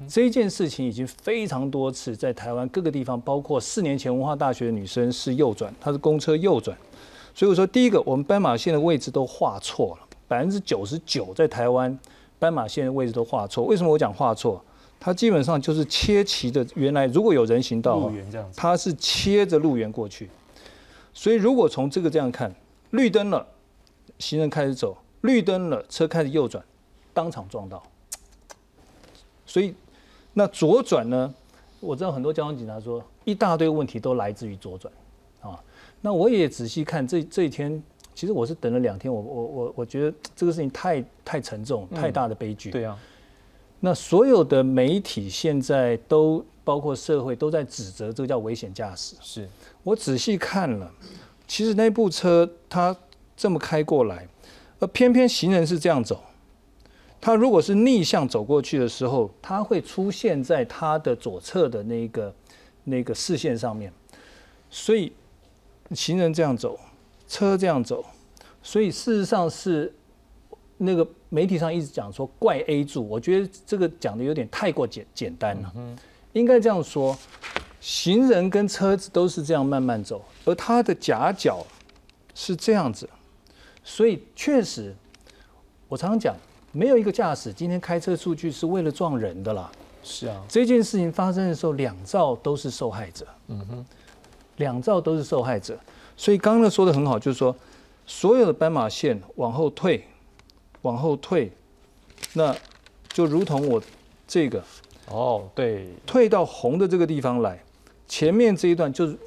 [0.08, 6.78] 这一件事情已经非常多次在台湾各个地方，包括四年前文化大学的女生是右转，她是公车右转，
[7.34, 12.00] 所以我说第一个，我们斑马线的位置都画错了，百分之九十九在台湾。
[12.38, 14.64] 斑马线的位置都画错，为什么我讲画错？
[15.00, 16.66] 它基本上就是切齐的。
[16.76, 18.12] 原来如果有人行道，
[18.56, 20.30] 它是切着路缘过去。
[21.14, 22.54] 所以如果从这个这样看，
[22.92, 23.46] 绿灯了，
[24.20, 26.64] 行人开始走；绿灯了，车开始右转，
[27.14, 27.82] 当场撞到。
[29.46, 29.74] 所以
[30.34, 31.34] 那左转呢？
[31.80, 34.94] 我知道很多交通警察说，一大堆问题都来自于左转
[35.42, 35.62] 啊。
[36.02, 37.82] 那我也仔细看这这一天。
[38.16, 42.72] 其实我是等了两天，我我我我觉得这个事情太太沉重，太大的悲剧。
[42.72, 42.98] 对啊，
[43.82, 49.18] 那所有的媒体现在都包括社会都在指责这个叫危险驾驶。
[49.22, 49.48] 是
[49.84, 50.90] 我仔细看了，
[51.46, 52.96] 其实那部车它
[53.36, 54.26] 这么开过来，
[54.80, 56.24] 而偏偏行人是这样走。
[57.20, 62.34] 他如果是逆向走过去的时候，他会出现在他的左侧的那个
[62.84, 63.92] 那个视线上面，
[64.70, 65.12] 所以
[65.92, 66.80] 行人这样走，
[67.28, 68.04] 车这样走，
[68.62, 69.94] 所以事实上是
[70.78, 75.74] 那个媒体上一直讲说怪 A 柱，我觉得这个讲的有点太过简简单了，
[76.34, 77.18] 应该这样说，
[77.80, 81.66] 行人跟车子都是这样慢慢走，而他的夹角
[82.34, 83.10] 是这样子，
[83.84, 84.96] 所以确实，
[85.88, 86.36] 我常常讲。
[86.78, 89.72] 没有一个驾驶今天开车出去是为了撞人的啦。
[90.04, 93.26] 是啊，这件事情发生的时候，两兆都是受害者。
[93.48, 93.86] 嗯哼，
[94.58, 95.80] 两兆都是受害者。
[96.18, 97.56] 所以刚刚说的很好，就是说，
[98.06, 100.06] 所有的斑马线往后退，
[100.82, 101.52] 往后退，
[102.34, 102.56] 那
[103.10, 103.82] 就如同我
[104.28, 104.64] 这个，
[105.10, 107.62] 哦，对，退到红的这个地方来，
[108.08, 109.18] 前面这一段就是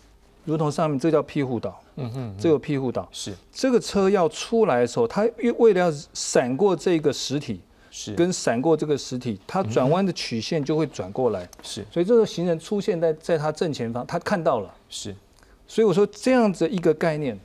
[0.45, 1.81] 如同上面，这叫庇护岛。
[2.01, 3.35] 嗯哼，这个庇护岛是。
[3.53, 8.15] 这个车要出来的时候，它为为了要闪过这个实体，是。
[8.15, 15.13] 跟闪过这个实体，它转弯的曲线就会转过来，是，所以这个行人出现在在他正前方，他看到了，是，
[15.69, 17.39] 所以我说这样子一个概念，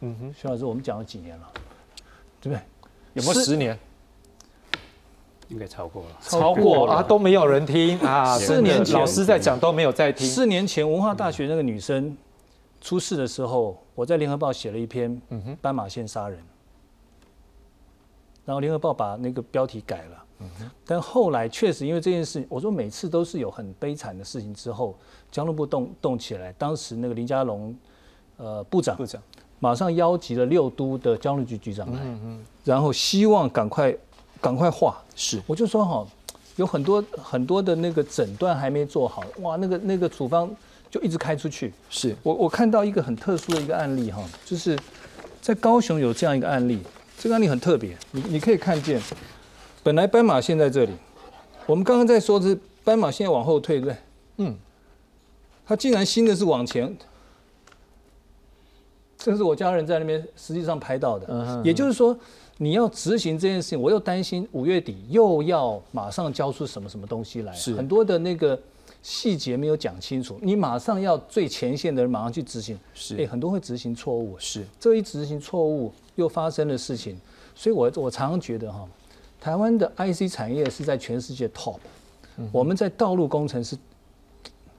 [0.00, 1.52] 嗯哼，徐老师，我们讲了几年了，
[2.40, 2.62] 对不对？
[3.12, 3.78] 有没有十年？
[5.48, 12.16] 应该超过了，超过了啊，都没有人听啊，四年前老师在讲都没有在听，四年前文化大学那个女生。
[12.80, 15.10] 出事的时候，我在联合报写了一篇
[15.62, 16.38] 《斑马线杀人》，
[18.44, 20.23] 然后联合报把那个标题改了。
[20.86, 24.96] 但后来确实因为这件事，我说每次都是有很悲惨的事情之后，
[25.30, 27.74] 交通部动动起来，当时那个林佳龙
[28.36, 29.22] 呃部长部长
[29.58, 32.00] 马上邀集了六都的交通局局长来，
[32.64, 33.94] 然后希望赶快
[34.40, 35.02] 赶快化。
[35.14, 36.06] 是，我就说哈，
[36.56, 40.50] 有很多很多的那个诊断还没做好，哇，那个那个处方。
[40.90, 44.78] 就一直开出去，是我我看到一个很特殊的一个案例哈，就是
[45.40, 46.78] 在高雄有这样一个案例，
[47.18, 49.02] 这个案例很特别，你你可以看见，
[49.84, 50.92] 本来斑马线在这里，
[51.66, 53.96] 我们刚刚在说的是斑马线往后退，对不对？
[54.38, 54.56] 嗯，
[55.66, 56.96] 他竟然新的是往前，
[59.18, 62.18] 这是我家人在那边实际上拍到的，也就是说
[62.56, 67.74] 你要执行这件事情，我又担心五月底又要马上交出什么什么东西来，是。
[67.74, 68.58] 很多的那个。
[69.02, 73.14] 细节没有讲清楚，你马上要最前线的人马上去执行，是。
[73.18, 74.64] 哎，很多会执行错误，是。
[74.80, 77.20] 这一执行错误又发生的事情，
[77.54, 78.88] 所以我我常常觉得哈，
[79.44, 81.76] 台湾的 IC 产业是在全世界 top，
[82.50, 83.76] 我们在道路工程是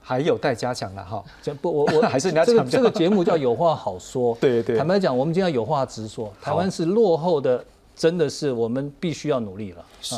[0.00, 10.16] 还有待加强了哈，这不我我 还是这个这个节目叫有话好说， 对对，坦白讲，我们今天有话直说，台湾是落后的，真的是我们必须要努力了，是。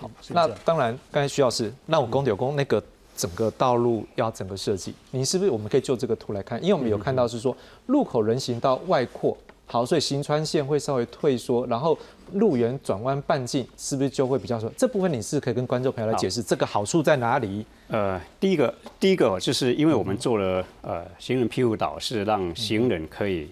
[0.00, 2.82] 好，那当然刚才徐老师，那我公有公那个。
[3.16, 6.62] 整个道路要整个设计，你是不是我们可以就这个图来看？
[6.62, 9.34] 因为我们有看到是说路口人行道外扩，
[9.66, 11.98] 好，所以行穿线会稍微退缩，然后
[12.34, 14.70] 路缘转弯半径是不是就会比较说？
[14.76, 17.66] 这部分你是可以跟观众朋友来解释这个好处在哪里？
[17.88, 23.50] 呃，第一个，第一个就是因为我们做了呃行人庇护岛，是让行人可以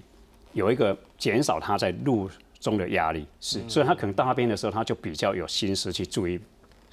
[0.52, 6.40] 有一个减少他在路中的压力，是，所以他可能到那边的时候，他就比较有心思去注意。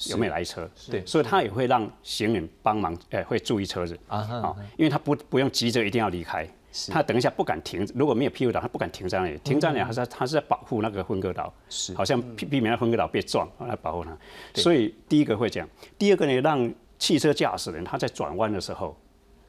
[0.09, 0.67] 有没有来车？
[0.89, 6.43] 对，所以他也会让行人帮忙，哎，会注意车子啊，好，因为他不不用急着一定要离开，
[6.89, 14.17] 他等一下不敢停，如果没有庇护岛，他不敢停在那里，停在那里，他是他是在保护那个分割岛，是，好像避避免那分割岛被撞来保护他。
[14.53, 18.97] 所以第一个会这样，第二个呢，让汽车驾驶人他在转弯的时候，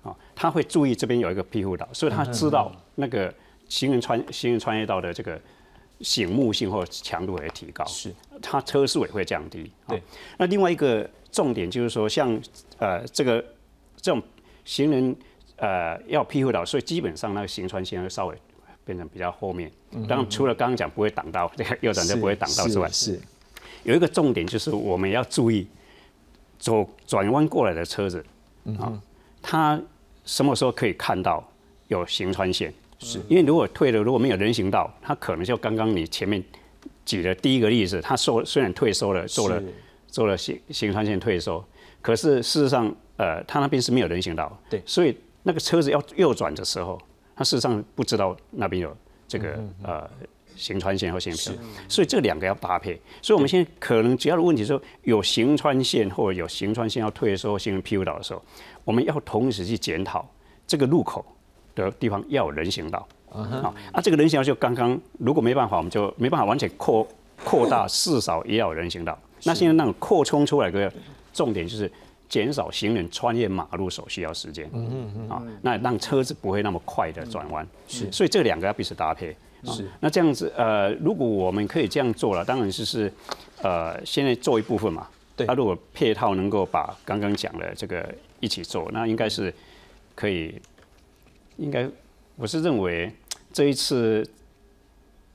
[0.03, 3.33] 啊，他会注意这边有一个庇护岛，所以他知道那个
[3.69, 5.41] 行人穿行人穿越道的这个。
[6.01, 8.13] 醒目性或强度会提高，是。
[8.41, 9.71] 他车速也会降低。
[9.87, 10.03] 对，
[10.37, 12.29] 那另外一个重点就是说，像
[12.79, 13.41] 呃这个
[13.95, 14.21] 这种
[14.65, 15.15] 行人
[15.63, 18.37] 呃要庇护岛，所以基本上那个行船线会稍微
[18.85, 19.71] 变成比较后面。
[20.09, 23.21] 当然，除了刚刚讲不会挡到这个右转就不会挡到之外，是。
[23.85, 25.69] 有一个重点就是我们要注意
[26.59, 28.25] 走转弯过来的车子
[28.79, 28.93] 啊，
[29.41, 29.81] 它
[30.25, 31.43] 什么时候可以看到
[31.87, 32.75] 有行船线？
[32.99, 33.21] 是。
[33.29, 36.43] 因为如果退了，如果没有人行道，它可能就刚刚你前面
[37.05, 39.63] 举的第一个例子，它收虽然退收了，做了
[40.09, 41.65] 做了行行穿线退收，
[42.01, 47.01] 可是事实上，呃，它那边是没有人行道，对，所以那个车子要右转的时候，
[47.37, 48.97] 他事实上不知道那边有
[49.29, 50.09] 这个呃
[50.57, 53.01] 行穿线和行穿线，所以这两个要搭配。
[53.21, 58.43] 所以我们现在可能主要的问题是，有行穿线或者有行穿线要退的时候行人庇护岛的时候，
[58.85, 60.29] 我们要同时去检讨
[60.67, 61.25] 这个路口。
[61.75, 67.09] 的地方要有人行道，啊，啊，这个人行道就刚刚如果没办法，我们就没办法完全扩
[67.43, 69.19] 扩大，至少也要有人行道。
[69.45, 70.93] 那现在那种扩充出来的
[71.33, 71.91] 重点就是
[72.33, 74.67] 减少行人穿越马路所需要时间。
[74.73, 75.29] 嗯嗯嗯。
[75.29, 77.67] 啊，那让车子不会那么快的转弯。
[77.87, 78.11] 是。
[78.11, 79.37] 所以这两个要彼此搭配。
[79.65, 79.87] 是。
[80.01, 83.13] 那这样子，呃，如果我们可以这样做了，当然是是，
[83.61, 85.07] 呃，现在做一部分嘛。
[85.37, 85.47] 对。
[85.47, 89.53] 那如果配套能够把刚刚讲的这个一起做，那应该是
[90.15, 90.59] 可以，
[91.59, 91.87] 应该
[92.37, 93.13] 我是认为
[93.53, 94.27] 这一次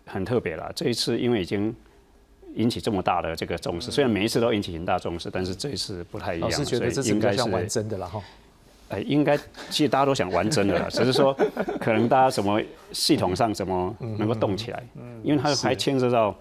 [0.07, 0.71] 很特别了。
[0.75, 1.75] 这一次因为已经。
[2.57, 8.21] 引起这么大的这个重视，虽然每一次都引起很大重视，但是这一次不太一样，所以应该是玩真的了哈。
[8.89, 9.37] 哎，应该
[9.69, 11.33] 其实大家都想玩真的了， 只是说
[11.79, 14.81] 可能大家什么系统上怎么能够动起来，
[15.23, 16.33] 因为它还牵涉到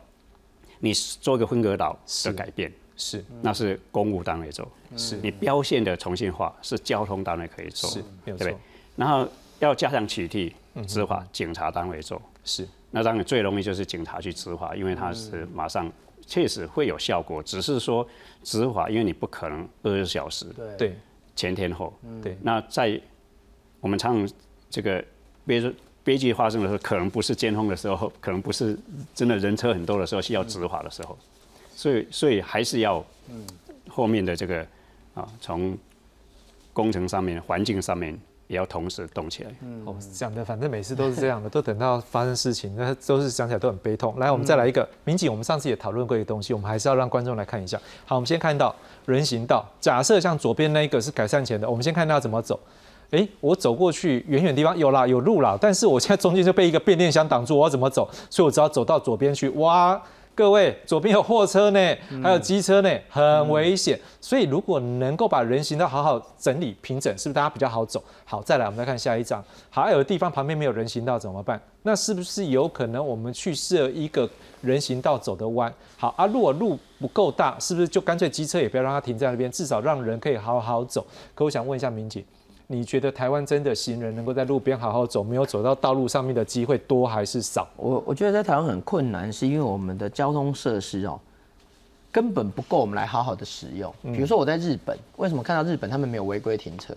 [0.79, 3.25] 你做一个分隔岛的改变，是。
[3.43, 5.17] 那是公务单位做，是。
[5.17, 7.91] 你标线的重新化是交通单位可以做，
[8.25, 8.57] 对不对？
[8.95, 10.53] 然后要加强取缔
[10.87, 12.67] 执法，警察单位做，是。
[12.93, 15.93] 那当然最容易就是警察去执法，因为他是马上。
[16.27, 18.07] 确实会有效果，只是说
[18.43, 20.95] 执法，因为你不可能二十小时，对，
[21.35, 22.37] 前天后，对。
[22.43, 23.01] 那在
[23.81, 24.29] 我们常
[24.69, 25.03] 这个
[25.47, 28.77] 悲悲剧发生的时候，可能不是监控的时候， 可能不是
[29.15, 31.17] 真的人车很多的时候需要执法的时候，
[31.75, 33.05] 所以所以还是要
[33.89, 34.67] 后面的这个
[35.15, 35.77] 啊，从
[36.73, 38.19] 工程上面、环境上面。
[38.47, 39.51] 也要同时动起来。
[39.63, 44.19] 嗯，哦，讲的反正每次都是这样的，都等到发生事情，那都是想起来都很悲痛。
[44.19, 47.81] 来，我们再来一个民警，我们上次也讨论过一个东西，我们还是要让观众来看一下。
[48.05, 52.59] 好，我们先看到人行道，假设像左边那一个是改善前的，我们先看到怎么走。
[53.11, 58.09] 哎，我走过去远远地方有啦，有路啦，但是我现在中间就被一个变电箱挡住，我要怎么走？
[58.29, 60.01] 所以我只要走到左边去，哇！
[60.37, 63.99] 各位，左边有货车呢，还有机车呢，很危险。
[64.21, 68.05] 所以如果能够把人行道好好整理平整，是不是大家比较好走？
[68.27, 69.43] 好，再来我们再看下一张。
[69.71, 71.59] 好，有的地方旁边没有人行道怎么办？
[71.85, 74.29] 那是不是有可能我们去设一个
[74.61, 75.73] 人行道走的弯？
[75.97, 81.07] 好啊，如果路不够大，是不是就干脆机车也不要让它停在那边，至少让人可以好好走？
[81.35, 82.23] 可我想问一下民警。
[82.69, 87.69] 你觉得台湾真的行人能够在路边好好走，没有走到道路上面的机会多还是少？
[87.77, 91.21] 我我觉得在台湾很困难，是因为我们的交通设施哦，
[92.11, 93.95] 根本不够我们来好好的使用。
[94.03, 96.93] 比如说我在日本，为什么看到日本他们没有违规停车？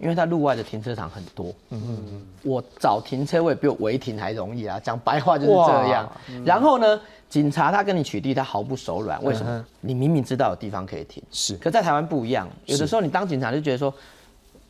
[0.00, 1.46] 因为他路外的停车场很多。
[1.70, 2.26] 嗯嗯嗯。
[2.44, 4.78] 我找停车位比我违停还容易啊！
[4.78, 6.08] 讲白话就是这样。
[6.44, 9.20] 然后呢，警察他跟你取缔，他毫不手软。
[9.24, 9.66] 为什么？
[9.80, 11.20] 你明明知道有地方可以停。
[11.32, 11.56] 是。
[11.56, 13.92] 可在台湾不一样，有的时候你当警察就觉得说。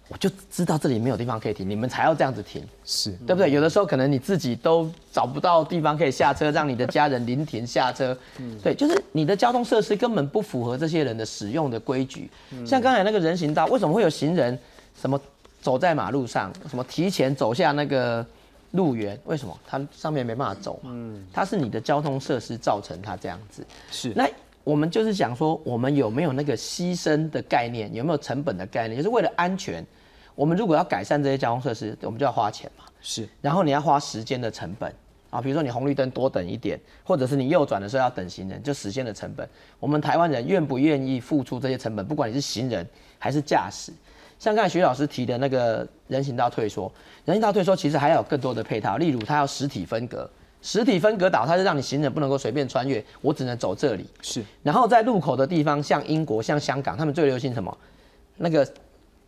[0.08, 3.50] 我就知道这里没有地方可以停，你们才要这样子停，是对不对？
[3.50, 8.16] 有的时候可能你自己都找不到地方可以下车，让你的家人临停下车，
[8.62, 12.30] 对，就是你的交通设施根本不符合这些人的使用的规矩。
[12.66, 14.58] 像刚才那个人行道，为什么会有行人
[14.98, 15.20] 什么
[15.60, 18.24] 走在马路上，什么提前走下那个
[18.70, 19.18] 路缘？
[19.26, 20.80] 为什么它上面没办法走？
[20.84, 23.62] 嗯，它是你的交通设施造成它这样子。
[23.90, 24.26] 是那。
[24.68, 28.98] 我们就是想说，我们有没有那个牺牲的概念，有没有成本的概念？
[28.98, 29.82] 就是为了安全，
[30.34, 32.84] 我们如果要改善这些交通设施，我们就要花钱嘛。
[33.00, 34.94] 是，然后你要花时间的成本
[35.30, 39.48] 啊，比如说你红绿灯多等一点，或者是你右转的时候要等行人，就时间的成本。
[39.80, 42.04] 我们台湾人愿不愿意付出这些成本？
[42.04, 42.86] 不管你是行人
[43.18, 43.90] 还是驾驶，
[44.38, 46.92] 像刚才徐老师提的那个人行道退缩，
[47.24, 50.30] 人行道退缩其实还有更多的配套，例如它要实体分隔。
[50.60, 54.06] 实体分隔岛，它是让你行人不能够随便穿越，我只能走这里。
[54.20, 57.76] 是，然后在路口的地方，像英国、像香港，他们最流行什么？
[58.36, 58.66] 那个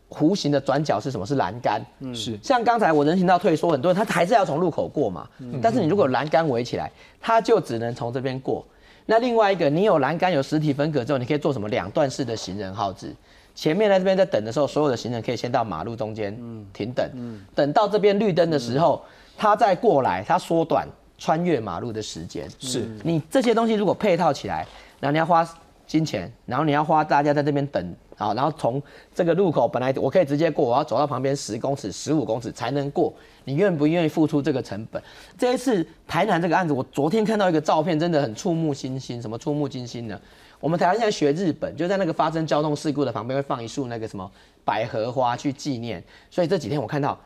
[0.09, 1.25] 弧形的转角是什么？
[1.25, 1.81] 是栏杆。
[2.01, 2.39] 嗯，是。
[2.43, 5.29] 像刚才我人行道退缩，很多人他还是要从路口过嘛。
[5.39, 5.61] 嗯。
[5.63, 6.91] 但是你如果栏杆围起来，
[7.21, 8.67] 他就只能从这边过。
[9.07, 11.69] 那另外一个，你有栏杆、有实体分隔之后，你可以做什么？
[11.69, 13.15] 两段式的行人号志。
[13.55, 16.33] 前面在这边在等的时候，所有的行人可以先到马路中间
[16.73, 17.09] 停等。
[17.15, 17.41] 嗯。
[17.55, 19.05] 等到这边绿灯的时候，
[19.37, 20.87] 他再过来，他缩短。
[21.21, 24.67] 穿越马路的时间是你这些东西如果配套起来，
[24.99, 25.47] 然后你要花
[25.87, 28.83] 金钱，然后你要花大家在这边等啊，然后从
[29.15, 33.13] 这个路口本来我可以直接过，我要走到旁边十公尺、十五公尺才能过，
[33.45, 35.03] 你愿不愿意付出这个成本？
[35.37, 39.21] 这一次台南这个案子，我昨天看到一个照片，真的很触目惊心。
[39.21, 40.19] 什么触目惊心呢？
[40.59, 44.31] 我们台湾现在学日本，就在那个发生交通事故的旁边会放一束那个什么
[44.65, 47.19] 百合花去纪念，所以这几天我看到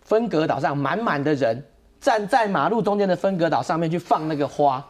[0.00, 1.62] 分隔岛上满满的人。
[2.06, 4.86] 站在马路中间的分隔岛上面去放那个花，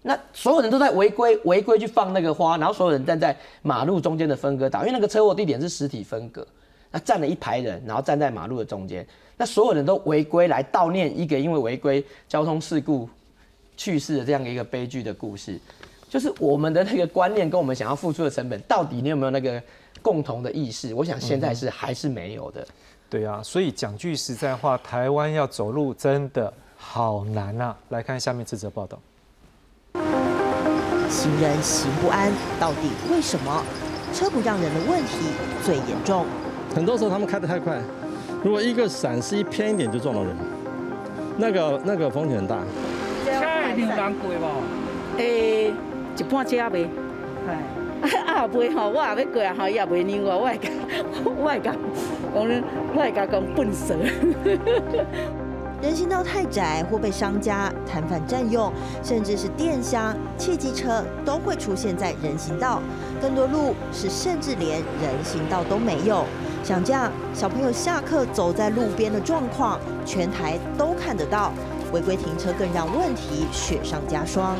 [0.00, 6.46] 那所有人都在违规违规去放那个花，然后所有人站在马路中间的分隔岛，因为那个车祸地点是实体分隔，
[6.90, 9.06] 那站了一排人，然后站在马路的中间，
[9.36, 13.06] 那所有人都违规来悼念一个因为违规交通事故
[13.76, 15.60] 去世的这样一个悲剧的故事，
[16.08, 19.62] 就是我们的那个观念跟我们想要付出的成本，到底你有没有那个
[20.00, 20.94] 共同的意识？
[20.94, 22.66] 我想现在是还是没有的。
[23.10, 27.76] 对啊，所以讲句实在话，台湾要走路真的好难啊！
[27.90, 28.98] 来看下面这则报道：
[31.08, 33.62] 行人行不安，到底为什么？
[34.12, 35.28] 车不让人的问题
[35.64, 36.26] 最严重。
[36.74, 37.80] 很多时候他们开得太快，
[38.42, 40.34] 如果一个闪失一偏一点就撞到人，
[41.36, 42.58] 那个那个风险很大。
[43.24, 43.30] 车
[43.72, 44.62] 一定难过无？
[45.18, 45.72] 诶，
[46.16, 46.88] 一半车呗。
[48.26, 50.70] 啊，袂吼，我也要过啊，吼，伊也袂让我，我会讲，
[51.24, 51.58] 我会
[52.34, 52.62] 讲，讲，
[52.94, 53.94] 我会讲笨蛇。
[55.82, 58.72] 人行道太窄或被商家摊贩占用，
[59.02, 62.80] 甚至是电箱、汽机车都会出现在人行道。
[63.20, 66.24] 更多路是甚至连人行道都没有。
[66.62, 71.52] 像这样小朋友下课走在路边的状况，全台都看得到。
[71.92, 74.56] 违规停车更让问题雪上加霜。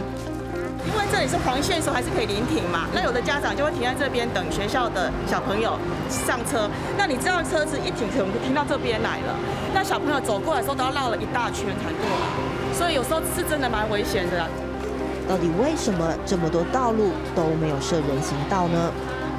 [0.87, 2.87] 因为这里是黄线，时候还是可以临停嘛。
[2.93, 5.79] 那有的家长就会停在这边等学校的小朋友
[6.09, 6.69] 上车。
[6.99, 9.35] 那你知道车子一停，可能停到这边来了。
[9.73, 14.47] 那小朋友走过来的时候都要绕了一大圈才过来，所以有时候是真的蛮危险的。
[15.27, 18.91] 到底为什么这么多道路都没有设人行道呢？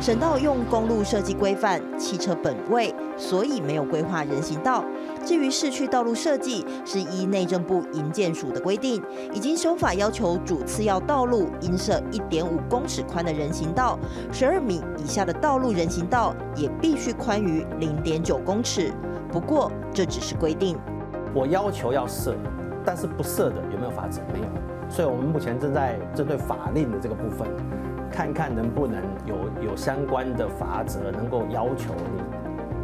[0.01, 4.83] 省道用公路设计规范汽车本位，所以没有规划人行道。
[5.25, 9.01] 至于市区道路设计，是依内政部营建署的规定，
[9.33, 13.97] 已经修法要求主次要道路应设一点五公尺宽的人行道，
[14.31, 18.93] 十二米以下的道路人行道也必须宽于零点九公尺。
[19.31, 20.77] 不过这只是规定，
[21.33, 22.35] 我要求要设，
[22.85, 24.21] 但是不设的有没有法则？
[24.31, 24.45] 没有。
[24.87, 27.47] 所以我们目前正在针对法令的这个部分，
[28.11, 32.21] 看看能不能有有相关的法则，能够要求你。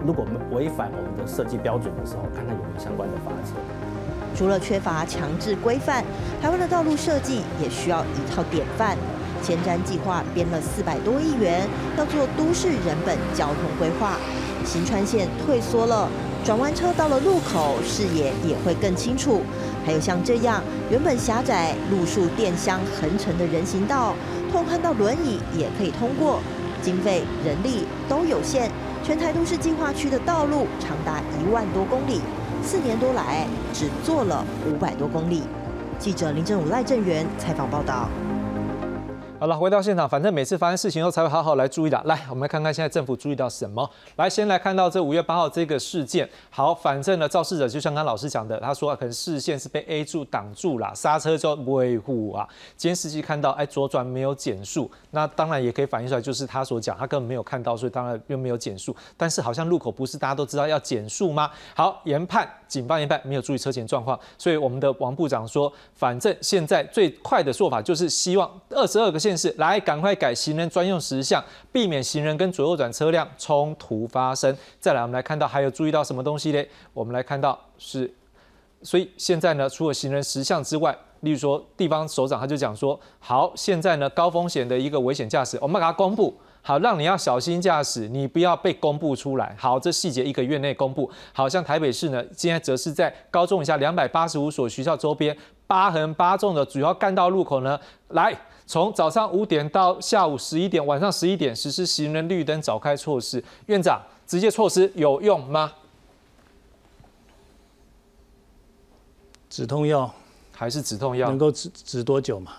[0.06, 3.54] 如果我们违反我们的设计标准的时候，看看有没有相关的法则。
[4.36, 6.04] 除了缺乏强制规范，
[6.42, 8.98] 台湾的道路设计也需要一套典范。
[9.44, 14.18] 前瞻计划编了四百多亿元，要做都市人本交通规划。
[14.64, 16.08] 新川线退缩了，
[16.46, 19.42] 转弯车到了路口，视野也会更清楚。
[19.84, 24.14] 还有像这样原本狭窄、路树电箱横陈的人行道，
[24.52, 26.40] 拓宽到轮椅也可以通过。
[26.84, 28.72] 经费、人力都有限。
[29.04, 32.22] 全台都市计划区的道路长达一万多公里，
[32.64, 35.42] 四年多来只做了五百多公里。
[35.98, 38.08] 记者林振武、赖正元采访报道。
[39.42, 42.00] 好了，回到现场，反正每次发生事情后才会好好来注意的。
[42.06, 43.90] 来，我们来看看现在政府注意到什么。
[44.18, 46.30] 来，先来看到这五月八号这个事件。
[46.52, 52.48] 好，反正呢，肇事者就像刚老师讲的，他说可能视线是被 A 柱挡住了，刹车就维护啊。
[52.78, 58.96] 监视器看到，哎，左转没有减速，那当然也可以反映出来，就是他所讲，他根本没有看到，所以当然又没有减速。
[59.18, 61.50] 但是好像路口不是大家都知道要减速吗？
[61.74, 62.48] 好，研判。
[62.72, 74.56] 警方研判没有注意车前状况，所以我们的王部长说，反正现在最快的做法就是希望二十二个县市来赶快改行人专用时项，避免行人跟左右转车辆冲突发生。
[74.80, 76.66] 再来，我们来看到还有注意到什么东西嘞？
[76.94, 78.10] 我们来看到是，
[78.82, 86.34] 所以现在呢，除了行人时项之外，例如说地方首长他就讲说，好，现在呢高风险的一个危险驾驶，我们把它公布。
[86.64, 89.56] 好，让你要小心驾驶，你不要被公布出来。
[89.58, 91.10] 好，这细节一个月内公布。
[91.34, 95.36] 好像台北市呢，现在则是在高中以下两百八十五所学校周边
[95.66, 98.36] 八横八纵的主要干道路口呢，来
[98.68, 103.44] 从早上五点到下午十一点，晚上十一点实施行人绿灯早开措施。
[103.66, 105.74] 院长，直接措施有用吗？
[109.50, 110.14] 止痛药
[110.54, 111.28] 还是止痛药？
[111.28, 112.54] 能够止止多久嘛？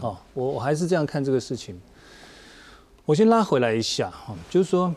[0.00, 1.78] 哦，我我还是这样看这个事情。
[3.04, 4.94] 我先拉回来一下哈，就是说，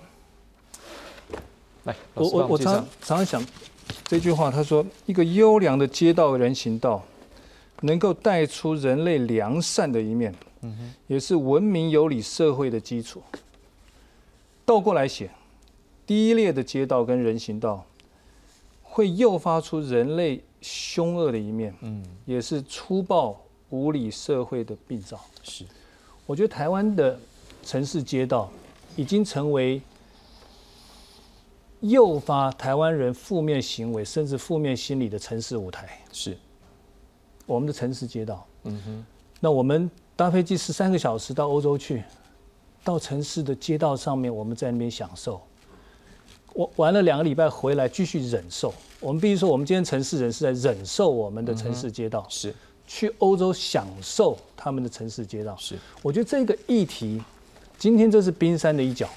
[1.86, 3.44] 来，我我我常常常想
[4.04, 7.04] 这句话，他说，一个优良的街道人行道，
[7.82, 13.24] 能够带出人类良善的一面，嗯哼，也是文明有礼社会的基础。
[14.64, 15.32] 倒过来写，
[16.06, 17.84] 低劣的街道跟人行道，
[18.84, 23.36] 会诱发出人类凶恶的一面，嗯，也是粗暴
[23.72, 25.20] 无理社会的病灶。
[25.42, 25.66] 是，
[26.28, 27.20] 我觉得台湾的。
[27.66, 28.50] 城市街道
[28.96, 29.82] 已经成为
[31.82, 36.00] 诱发台湾人负面行为甚至负面心理的城市舞台。
[36.14, 36.38] 是，
[37.46, 38.46] 我们的城市街道。
[38.64, 39.06] 嗯哼。
[39.40, 42.04] 那我们搭飞机十三个小时到欧洲去，
[42.84, 45.42] 到城市的街道上面，我们在那边享受。
[46.54, 48.74] 我玩了两个礼拜回来，继续忍受。
[49.00, 52.26] 我们必须说，我们今天城市人是在忍受我们的城市街道。
[52.30, 52.54] 是。
[52.88, 55.56] 去欧洲享受他们的城市街道。
[55.58, 55.76] 是。
[56.02, 57.22] 我觉得这个议题。
[57.78, 59.08] 今天这是冰山的一角，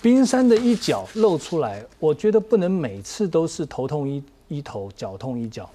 [0.00, 5.68] 冰山的一角露出来，我觉得不能每次都是头痛一一头，脚痛医脚，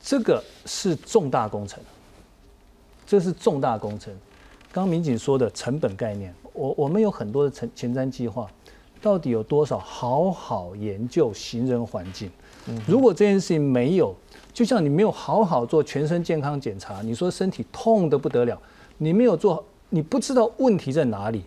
[0.00, 1.82] 这个是重大工程，
[3.04, 4.14] 这是重大工程。
[4.72, 8.48] 刚民警说的成本概念，我我们有很多的前前瞻计划，
[9.02, 12.30] 到底有多少好好研究行人环境？
[12.86, 14.14] 如果这件事情没有，
[14.52, 18.58] 就像你没有好好做全身健康检查，你说身体痛得不得了，
[18.96, 19.62] 你没有做。
[19.94, 21.44] 你不知道问题在哪里，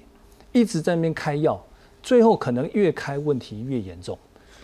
[0.54, 1.62] 一直在那边开药，
[2.02, 4.18] 最后可能越开问题越严重。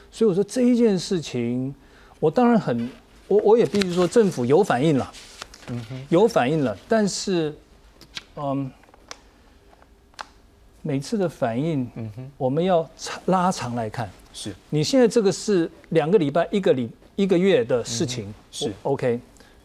[0.09, 1.75] 所以我说这一件事情，
[2.17, 2.89] 我当然很，
[3.27, 5.11] 我我也必须说政府有反应了，
[5.67, 7.53] 嗯哼，有反应了，但是，
[8.37, 8.71] 嗯，
[10.81, 14.09] 每次的反应，嗯哼，我们要长拉长来看。
[14.31, 19.19] 是你现在这个是两个礼拜、一个礼一个月的事情，是 OK，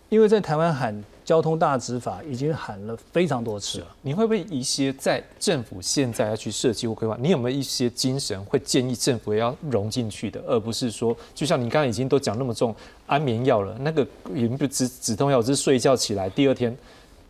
[0.08, 3.86] 因为在台湾喊交通大执法已经喊了非常多次了。
[4.00, 7.18] 你会不会一些在政府现在要去设计或规划？
[7.20, 12.74] 你有没有一些精神会建议政府要融进去的，而不是说，就像你刚刚已经都讲那么重
[13.06, 16.74] 安眠药了，那个也不止止痛药，只是睡觉起来第二天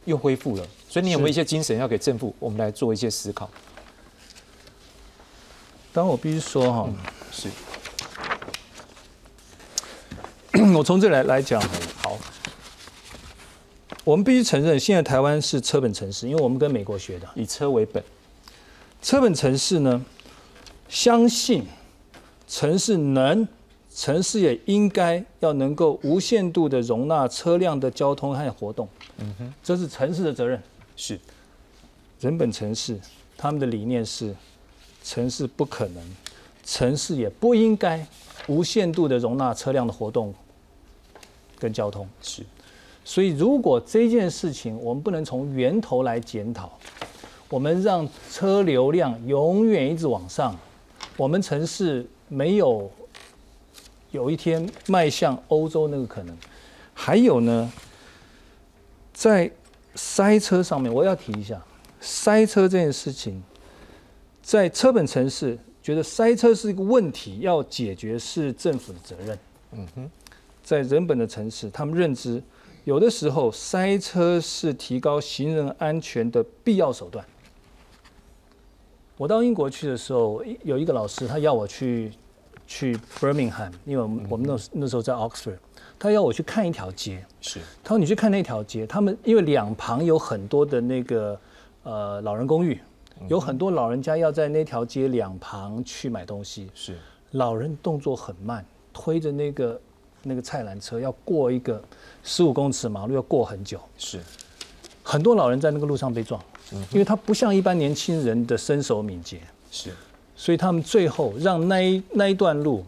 [0.05, 0.65] 又恢复了。
[0.89, 3.51] 所以你有没有一些精神要给政府，我们来做一些思考？
[5.93, 6.89] 当我必须说哈。
[7.33, 7.49] 是，
[10.77, 11.61] 我从这来来讲，
[11.97, 12.17] 好，
[14.09, 18.03] 我们必须承认，现在台湾是车本城市，因为我们跟美国学的，以车为本。
[19.03, 20.03] 车本城市呢，
[20.89, 21.63] 相信
[22.47, 23.47] 城市能，
[23.95, 28.89] 城市也应该要能够无限度的容纳车辆的交通和活动。
[29.19, 30.59] 嗯哼，这是城市的责任。
[30.97, 31.21] 是，
[32.19, 32.99] 人本城市，
[33.37, 34.35] 他们的理念是，
[35.05, 36.03] 城市不可能。
[36.65, 38.07] 城市也不应该
[38.47, 40.35] 无限度的容纳车辆的活动
[41.59, 42.43] 跟交通，是。
[43.09, 46.79] 所以，如果这件事情我们不能从源头来检讨，
[47.49, 50.55] 我们让车流量永远一直往上，
[51.17, 52.91] 我们城市没有
[54.11, 56.37] 有一天迈向欧洲那个可能。
[56.93, 57.73] 还有呢，
[59.15, 59.51] 在
[59.95, 61.59] 塞车上面，我要提一下，
[62.03, 63.43] 塞车这件事情，
[64.43, 65.59] 在车本城市。
[65.83, 69.39] 觉得塞车是一个问题，要解决是政府的责任。
[69.73, 70.11] 嗯哼，
[70.63, 72.43] 在人本的城市，他们认知
[72.89, 77.23] 有的时候塞车是提高行人安全的必要手段。
[79.19, 82.11] 我到英国去的时候，有一个老师他要我去
[82.67, 85.59] 去 Birmingham，因为我们我们那那时候在 Oxford，
[85.99, 87.23] 他要我去看一条街。
[87.43, 91.39] 是，他说你去看那条街，他们因为两旁有很多的那个
[91.83, 92.81] 呃老人公寓。
[93.29, 96.97] 有很多老人家要在那条街两旁去买东西，是
[97.33, 98.65] 老人动作很慢，
[98.95, 99.79] 推着那个
[100.23, 101.83] 那个菜篮车要过一个
[102.23, 104.21] 十五公尺马路要过很久，是。
[105.03, 106.39] 很多老人在那个路上被撞，
[106.91, 109.41] 因为他不像一般年轻人的身手敏捷，
[109.71, 109.91] 是，
[110.37, 112.85] 所以他们最后让那一那一段路，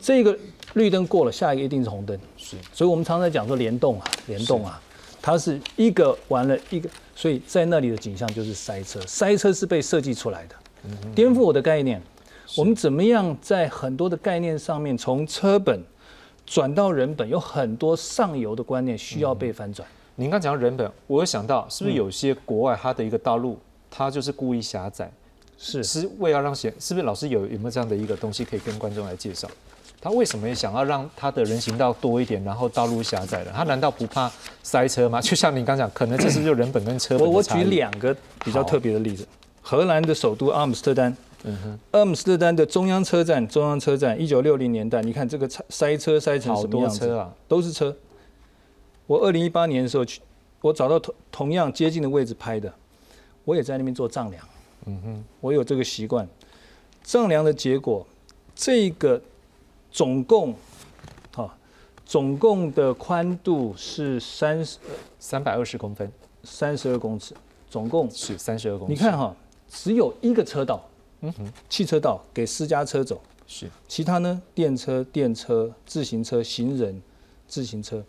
[0.00, 0.36] 这个
[0.74, 4.82] 绿灯过了，下一个一定是红灯，是，所以我们常常讲说联动啊，联动啊，
[5.20, 6.90] 它是一个完了一个。
[7.14, 10.56] 所以在那里的景象就是塞车，塞车是被设计出来的，
[11.14, 12.02] 颠覆我的概念。
[12.56, 15.78] 我们怎么样在很多的概念上面，从车本
[16.52, 19.88] 转到人本，有很多上游的观念需要被翻转。
[20.16, 23.58] 您刚讲到人本，我有想到，是不是有些国外它的一个道路，
[23.90, 25.10] 它就是故意狭窄，
[25.56, 29.48] 是是为了让显，是不是老师有有没有这样的一个东西可以跟观众来介绍？
[29.98, 33.50] 他为什么想要让他的人行道多一点，然后道路狭窄的？
[33.50, 34.30] 他难道不怕
[34.62, 35.18] 塞车吗？
[35.24, 39.26] 就像你刚讲，可能这是就人本跟车本我我举两个比较特别的例子：
[39.62, 47.34] 荷兰的首都阿姆斯特丹，嗯哼，阿姆斯特丹的中央车站，中央车站，一九六零年代，你看这个塞车塞成什么样子啊？
[47.48, 47.96] 都是车。
[49.06, 50.20] 我二零一八年的时候去，
[50.60, 52.72] 我找到同同样接近的位置拍的，
[53.44, 54.44] 我也在那边做丈量，
[54.86, 56.28] 嗯哼，我有这个习惯。
[57.02, 58.06] 丈量的结果，
[58.54, 59.20] 这个。
[59.94, 60.54] 总共，
[61.34, 61.54] 哈，
[62.06, 64.78] 总共的宽度是三十
[65.18, 66.10] 三百二十公分，
[66.44, 67.34] 三十二公尺，
[67.68, 68.94] 总共是三十二公尺。
[68.94, 69.36] 你看哈，
[69.68, 70.82] 只有一个车道，
[71.22, 77.00] 嗯哼，汽车道给私家车走，是，其他呢，电车、电车、自行车、行人、
[77.48, 78.04] 自行车。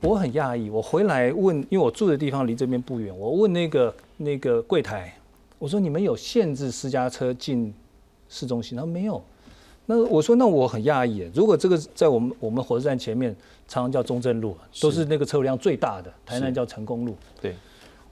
[0.00, 5.14] 我很讶异，我回来问，因为我住的地方离这边不远，我问那个那个柜台，
[5.58, 7.72] 我说你们有限制私家车进
[8.28, 8.76] 市中心？
[8.76, 9.22] 他说没有。
[9.86, 11.28] 那我说，那我很讶异。
[11.34, 13.34] 如果这个在我们我们火车站前面，
[13.66, 16.12] 常常叫中正路，都是那个车流量最大的。
[16.24, 17.16] 台南叫成功路。
[17.42, 17.56] 对，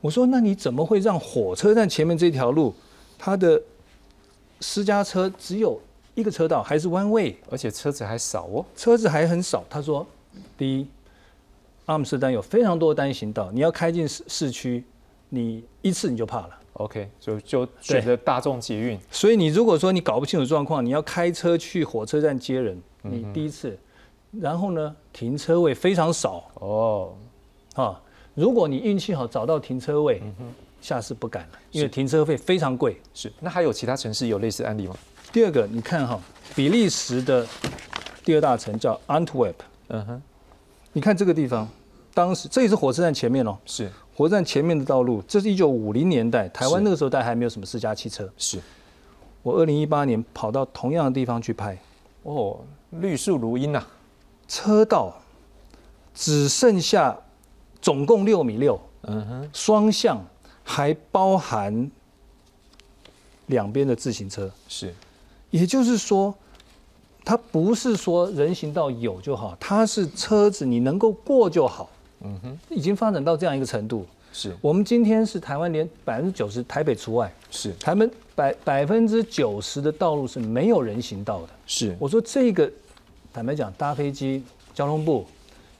[0.01, 2.75] 我说，那你怎么会让火车站前面这条路，
[3.17, 3.63] 它的
[4.61, 5.81] 私家车只有
[6.15, 8.65] 一个车道，还是弯位，而且车子还少哦？
[8.75, 9.65] 车子还很少。
[9.71, 10.07] 他说，
[10.57, 10.87] 第一，
[11.87, 14.85] 阿姆斯特丹有非常多单行道，你要开进市市区，
[15.29, 16.51] 你一次你就怕了。
[16.75, 18.99] OK，就就选择大众捷运。
[19.11, 23.77] 所以你如果说你搞不清楚状况，你要开车去火车站接人，你第一次，
[24.33, 27.15] 然后呢，停车位非常少哦，
[27.75, 28.01] 啊，
[28.35, 30.23] 如果你运气好找到停车位，
[30.81, 33.01] 下次不敢了，因为停车费非常贵。
[33.15, 34.97] 是，那还有其他城市有类似案例吗？
[35.33, 36.19] 第二个，你看哈，
[36.55, 37.47] 比利时的
[38.25, 39.55] 第二大城叫 Antwerp，
[39.89, 40.23] 嗯哼，
[40.93, 41.69] 你看这个地方，
[42.15, 43.91] 当时这也是火车站前面哦，是。
[44.15, 48.29] 火车站前面的道路，这是一九五零年代，台湾那个时候大还没有什么私家汽车。
[48.37, 48.59] 是，
[49.45, 51.79] 我二零一八年跑到同样的地方去拍，
[52.25, 52.59] 哦，
[52.91, 53.81] 绿树如茵呐，
[54.49, 55.15] 车道
[56.13, 57.17] 只剩下
[57.81, 60.21] 总共六米六，嗯哼，双向
[60.71, 61.91] 还包含
[63.47, 64.95] 两边的自行车，是，
[65.51, 66.33] 也就是说，
[67.25, 71.89] 它不是说人行道有就好，它是车子你能够过就好。
[72.21, 74.05] 嗯哼，已经发展到这样一个程度。
[74.31, 81.49] 是我们今天是台湾连百分之九十，台北除外，是台湾百百分之九十的道路是没有人行道的。
[81.67, 82.71] 是我说这个，
[83.33, 84.45] 坦白讲，搭飞机，
[84.75, 85.27] 交通部、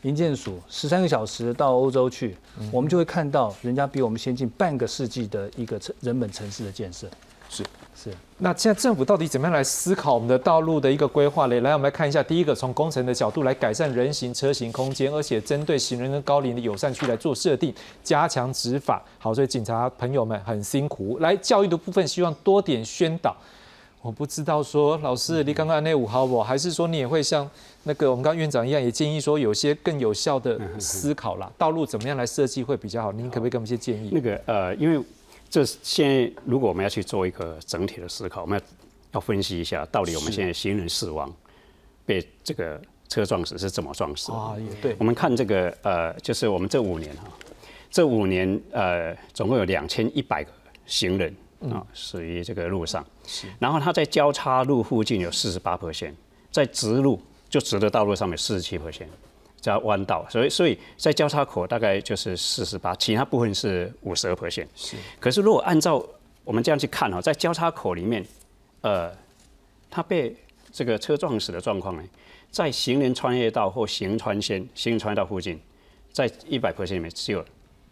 [0.03, 2.37] 营建署十三个小时到欧洲去，
[2.73, 7.09] 我们就会看到人家比我们先进半个世纪的一个城人本城市的建设。
[7.49, 7.65] 是。
[8.01, 11.59] 是，那现在政府到底怎么样来思考我们的道路的一个规划嘞？
[11.63, 17.75] 来，我们来看一下，第一个从工程的角度来改善人行车行空间，而且针对行人跟高龄的友善区来做设定，
[18.05, 19.03] 加强执法。
[19.19, 21.19] 好，所以警察朋友们很辛苦。
[21.19, 23.37] 来，教育的部分希望多点宣导。
[24.01, 26.43] 我不知道说老师，你刚刚那五号不？
[26.43, 27.49] 还是说你也会像
[27.85, 33.13] 那个我们刚院长一样，也建议说有些更有效的思考啦，道路怎么样来设计会比较好？
[33.13, 34.11] 您可不可以给我们一些建议？
[34.13, 35.05] 那个呃，因为。
[35.51, 38.65] 这现在，如果我们要去做一个整体的思考，我们要
[39.13, 41.35] 要分析一下，到底我们现在行人死亡
[42.05, 42.79] 被这个
[43.09, 44.55] 车撞死是怎么撞死啊？
[44.59, 44.95] 也对。
[44.99, 47.23] 我们看这个呃，就是我们这五年哈，
[47.91, 50.51] 这五年呃，总共有两千一百个
[50.85, 51.35] 行人
[51.71, 53.05] 啊死于这个路上。
[53.27, 53.47] 是。
[53.59, 56.15] 然后它在交叉路附近有四十八 percent，
[56.51, 59.07] 在直路就直的道路上面四十七 percent。
[59.61, 64.69] 加弯道，所以所以在交叉口大概就是四十八，其他部分是五十二 percent。
[64.77, 64.97] 是。
[65.19, 66.01] 可是如果按照
[66.45, 68.25] 我们这样去看哦，在交叉口里面，
[68.83, 69.13] 呃，
[69.91, 70.35] 他被
[70.71, 72.03] 这个车撞死的状况呢，
[72.53, 75.61] 在行人穿越道或行穿线、行人穿越道附近，
[76.13, 77.45] 在一百 percent 里面只有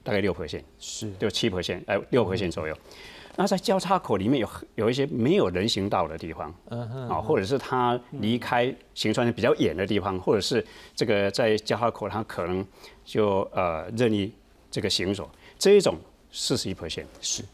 [0.04, 2.78] 大概六 percent，是，就七 percent，哎，六 percent 左右。
[3.37, 6.53] 那在交叉口里面有有一些没有人行道的地方，
[7.09, 10.64] 啊，或者是他离开行穿比较远的地方，或者是
[10.95, 12.66] 这个在交叉口他可能
[13.05, 14.32] 就呃任意
[14.70, 15.97] 这个行走，这一种
[16.32, 17.45] 四十一 percent 是。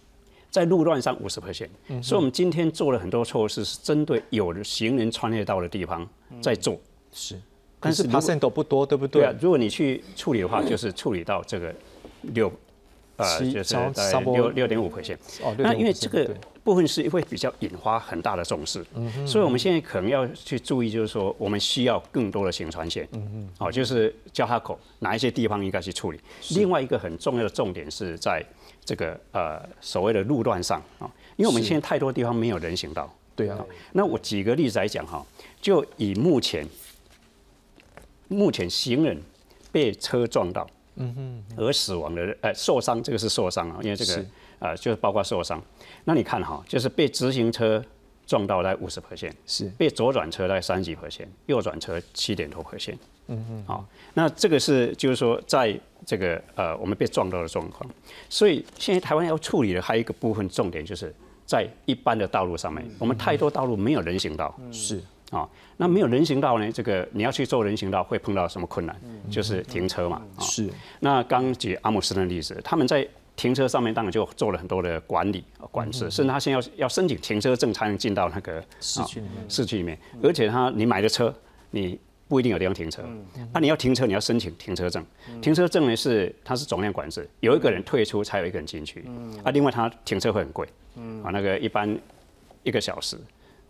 [0.51, 1.71] 在路段上五十 percent，
[2.03, 6.07] 所以我们今天做了很多措施，是针对有行人穿越到的地方
[6.43, 6.79] 在做，
[7.11, 7.41] 是，
[7.81, 9.23] 但是 percent 都不多，对不对？
[9.23, 11.75] 对啊，如果你去处理的话，就是处理到这个
[12.35, 12.53] 六。
[13.23, 15.19] 呃，就是在六六点五块钱。
[15.43, 16.29] 哦，那因为这个
[16.65, 18.85] 部分是会比较引发很大的重视，
[19.27, 23.09] 所以我们现在可能要去注意，就是说我们需要更多的行船线。
[23.13, 23.49] 嗯嗯。
[23.59, 26.21] 哦，就是交叉口哪一些地方应该去处理。
[26.51, 28.45] 另外一个很重要的重点是在
[28.85, 33.13] 这个呃所谓的路段上啊，因为我们现在太多地方没有人行道。
[33.35, 33.59] 对啊。
[33.93, 35.25] 那我举个例子来讲哈，
[35.61, 36.67] 就以目前
[38.29, 39.21] 目前行人
[39.73, 40.69] 被车撞到。
[40.97, 44.25] 嗯哼，而死亡的呃受伤，这个是受伤啊，因为这个
[44.59, 45.63] 呃就是包括受伤。
[46.05, 47.83] 那你看哈，就是被直行车
[48.27, 52.99] 撞到在五十 percent，是被左转车在三几 percent，右转车七点多 percent。
[53.29, 57.89] 嗯哼，好，那这个是就是说在这个呃我们被撞到的状况。
[58.29, 61.15] 所以现在台湾要处理的还有一个部分重点，就是
[61.47, 64.55] 在一般的道路上面，我们太多道路没有人行道。
[64.71, 65.01] 是。
[65.33, 66.71] 啊，那没有人行道呢？
[66.71, 68.95] 这个你要去做人行道会碰到什么困难？
[69.31, 70.23] 就是停车嘛。
[70.39, 70.69] 是。
[71.01, 79.45] 那刚举阿姆斯的例子，他们在停车上面当然就做了很多的管理管制，甚至他现在要要申请停车证才能进到那个市区里面。
[79.49, 81.35] 市区里面，而且他你买的车，
[81.71, 83.03] 你不一定有地方停车。
[83.55, 85.03] 那你要停车，你要申请停车证。
[85.41, 89.03] 停车证呢是它是总量管制，有一个人退出才有一个人进去。
[89.07, 90.69] 嗯啊，另外他停车会很贵。
[91.25, 91.99] 啊，那个一般
[92.63, 93.17] 一个小时。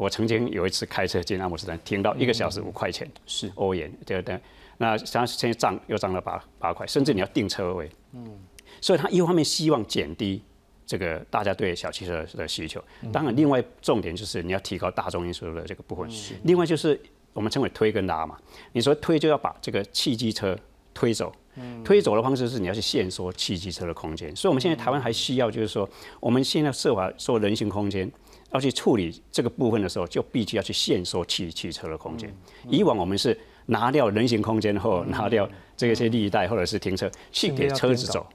[0.02, 4.36] 我曾经有一次开车进阿姆斯特丹，停到一个小时五块钱，是欧元，对不对？
[4.78, 7.88] 那像现在涨又涨了八八块，甚至你要订车位。
[8.12, 8.36] 嗯，
[8.80, 10.42] 所以他一方面希望减低
[10.84, 12.82] 这个大家对小汽车的需求，
[13.12, 16.10] 当然另外重点就是你要提高大众运输的这个部分。
[16.42, 17.00] 另外就是
[17.32, 18.36] 我们称为推跟拉嘛，
[18.72, 20.58] 你说推就要把这个汽机车
[20.92, 21.32] 推走，
[21.84, 24.34] 推走的方式是你要去限缩汽机车的空间。
[24.34, 25.88] 所以我们现在台湾还需要就是说，
[26.18, 28.10] 我们现在设法做人行空间。
[28.52, 32.32] 要去处理这个部分的时候，就必须要去限缩汽汽车的空间。
[32.68, 38.26] 以往我们是拿掉人行空间后，拿掉这些绿带或者是停车，去给车子走。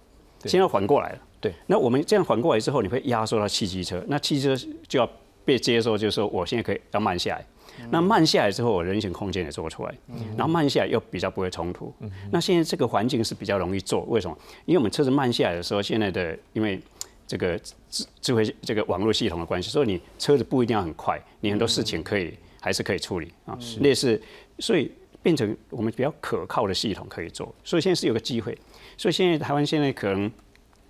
[0.45, 1.19] 现在反过来了。
[1.39, 1.53] 对。
[1.67, 4.55] 那我们这样反过来之后，你会压缩到汽机车，那汽车
[4.87, 5.09] 就要
[5.45, 7.45] 被接受，就是说我现在可以要慢下来。
[7.91, 9.93] 那慢下来之后，我人行空间也做出来。
[10.35, 11.93] 然后慢下来又比较不会冲突。
[12.31, 14.35] 那现在这个环境是比较容易做，为什么？
[14.65, 16.81] 因为我们车子慢下来的时候，现在的因为。
[17.27, 17.59] 这个
[17.89, 23.57] 智智慧这个网络系统的关系，所以你车子不一定要很快，你很多事情可以还是可以处理啊。
[23.81, 24.19] 类似，
[24.59, 24.89] 所以
[25.21, 27.53] 变成我们比较可靠的系统可以做。
[27.63, 28.57] 所以现在是有个机会，
[28.97, 30.31] 所以现在台湾现在可能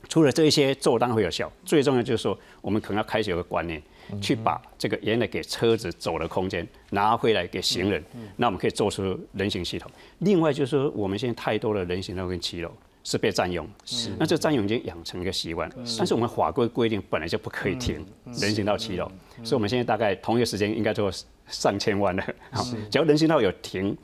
[0.07, 3.81] 除了这一些做当然会有效，最重要就是说，我们可能要开始有个观念，
[4.21, 8.03] 去把这个原来给车子走的空间拿回来给行人，
[8.35, 9.91] 那我们可以做出人行系统。
[10.19, 12.71] 另外就是说，我们现在太多的人行道跟骑楼
[13.09, 19.09] 是被占用，是那这占用已经养成一个习惯，但是我们法规规定本来就不可以停人行道骑楼，
[19.45, 21.09] 所以我们现在大概同一个时间应该做
[21.47, 23.97] 上千万的，好，只要人行道有停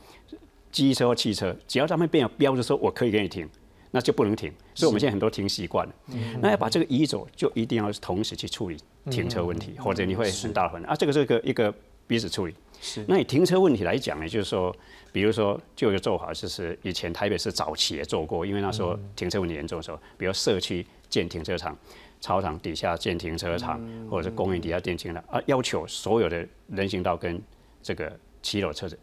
[0.72, 3.49] 机车或汽车，只要他们变有标志说我可以给你停。
[3.95, 5.93] 那就不能停，所以我们现在很多停习惯了。
[6.41, 8.78] 那要把这个移走，就一定要同时去处理
[9.12, 10.95] 停车问题，或者你会很大的混啊。
[10.95, 11.72] 这个是一个一个
[12.08, 12.56] 彼此处理。
[12.84, 13.04] 是。
[13.08, 14.76] 那你停车问题来讲呢，就是说，
[15.14, 21.76] 比如说，就一个做法，就是以前台北市早期也做过，因为那时候停车问题严重的时候，比如社区建停车场，
[22.20, 27.42] 操场底下建停车场，或者是公园底下建停车场啊，要求所有的人行道跟
[27.82, 28.12] 这个
[28.42, 29.00] 骑楼车子。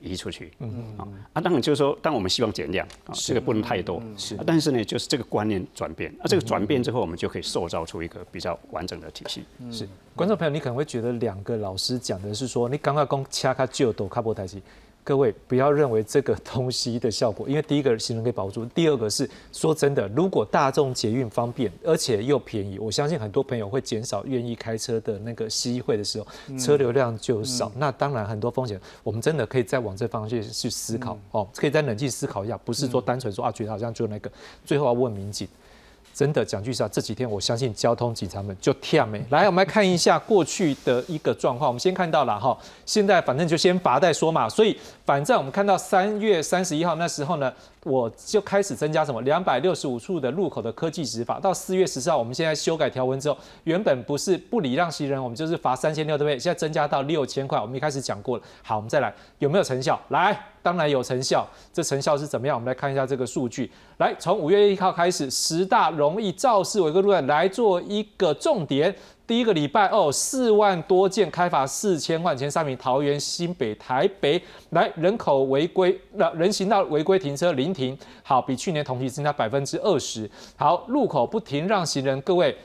[0.00, 0.94] 移出去，嗯。
[0.96, 9.44] 啊啊，当然就是说，当我们希望减量啊，这个不能太多，是，但是呢，就是这个观念转变，啊，这个转变之后，我们就可以塑造出一个比较完整的体系。
[9.70, 14.62] 是，观众朋友，你可能会觉得两个老师讲的是说，你刚刚讲恰卡就抖卡波台机。
[15.04, 26.26] 各位不要认为这个东西的效果，因为第一个行人可以保住，第二个是说真的，如果大众捷运方便而且又便宜，我相信很多朋友会减少愿意开车的那个机会的时候，
[26.56, 27.72] 车流量就少。
[27.76, 34.30] 那当然很多风险，我们真的可以再往这方向去思考哦，可以再冷静思考一下，不是说单纯说啊，觉得好像就那个，
[34.64, 35.48] 最后要问民警。
[36.14, 39.46] 真的讲句实话，这几天我相信交通警察们就跳没来。
[39.46, 41.68] 我们来看一下过去的一个状况。
[41.68, 44.48] 我们先看到了哈，现在反正就先罚再说嘛。
[44.48, 47.52] 所以反正我们看到三月三十一号那时候呢。
[47.84, 56.38] 我就开始增加什么两百六十五处的路口的科技执法，到四月十四号，我们现在修改条文之后，原本不是不礼让行人，我们就是罚三千六，对不对？
[56.38, 58.44] 现在增加到六千块，我们一开始讲过了。
[58.62, 60.00] 好，我们再来，有没有成效？
[60.10, 61.46] 来，当然有成效。
[61.72, 62.56] 这成效是怎么样？
[62.56, 63.70] 我们来看一下这个数据。
[63.98, 68.94] 来，从五月一号开始，十大容易肇事违规路段来做一个重点。
[69.26, 74.42] 第一个礼拜哦，四万多件开罚四千万，前三名桃园、新北、台北。
[74.70, 80.30] 来，人口违规，那人行道违规停车临停，好，比去年同期增加百分之二十。
[80.56, 82.56] 好，路口不停让行人，各位。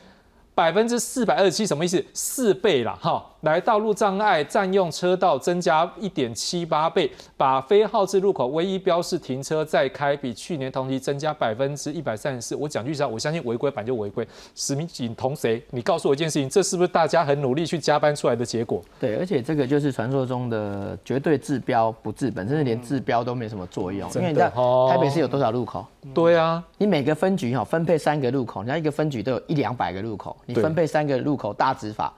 [0.58, 2.04] 百分之四百二十七什么意思？
[2.16, 3.24] 四倍啦哈！
[3.42, 12.56] 来，道路障碍占用车道增加一点七八倍，把非号志路口唯一标示停车再开，比去年同期增加百分之一百三十四。
[12.56, 15.62] 我讲句实话，我相信违规版就违规，实名警同谁？
[15.70, 18.84] 你告诉我一件事情，这是不是大家很努力去加班出来的结果？
[19.00, 24.10] 对，而且这个就是传说中的绝对治标不治本，甚至连治标都没什么作用。
[24.16, 25.86] 因为你知道台北市有多少路口？
[26.16, 30.36] 对啊，你每个分局哈分配三个路口，人家一个分局都有一两百个路口。
[30.48, 32.12] 你分配三个路口大执法，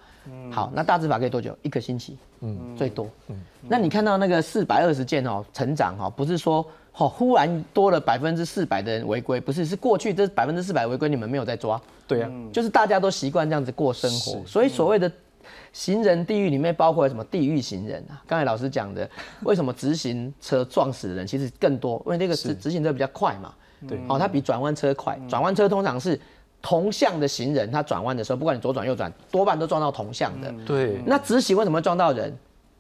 [0.51, 1.57] 好，那大执法可以多久？
[1.63, 3.09] 一个星期，嗯，最多。
[3.27, 3.35] 嗯，
[3.67, 6.65] 那你看到那个四百二十件哦，成长哈，不是说
[6.95, 15.11] 哦忽然多了百分之四百的人违规，不是，是过去这百分之四百违规你们没有在抓，对啊，就是大家都习惯这样子过生活，所以所谓的
[15.73, 18.21] 行人地狱里面包括什么地狱行人啊？
[18.27, 19.09] 刚才老师讲的，
[19.41, 21.99] 为什么直行车撞死的人其实更多？
[22.05, 23.51] 因为那个直直行车比较快嘛，
[23.87, 26.19] 对，哦，它比转弯车快，转弯车通常是。
[26.61, 30.53] 同向的行人，他转弯的时候，不管你左转右转，多半都撞到同向的。
[30.65, 31.01] 对。
[31.05, 32.37] 那直行为什么会撞到人？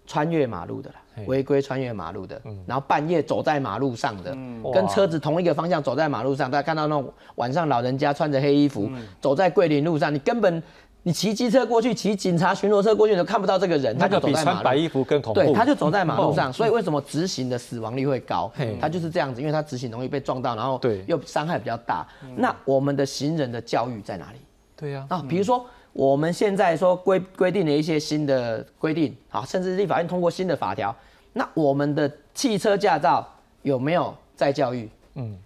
[0.07, 0.95] 穿越马路的啦，
[1.27, 4.35] 违规穿越马路的，然后半夜走在马路上的，
[4.73, 8.89] 跟车子同一个方向走在马路上，大家看到那种晚上老人家穿着黑衣服
[9.21, 10.63] 走在桂林路上，你根本。
[11.03, 15.39] 你骑机车过去，骑警察巡逻车过去，你都看不到这个人，他就比穿白衣服更恐怖。
[15.39, 18.51] 对，他就走在马路上，所以为什么直行的死亡率会高？
[18.81, 22.05] 他就是这样子，因为他直行容易被撞到，然后又伤害比较大。
[22.35, 24.39] 那我们的行人的教育在哪里？
[24.75, 30.93] 对呀，啊，比如说我们现在说规规定了一些新的规定，啊，甚至立法院通过新的法条，
[31.31, 33.25] 那我们的汽车驾照
[33.61, 34.89] 有没有在教育？
[35.15, 35.37] 嗯。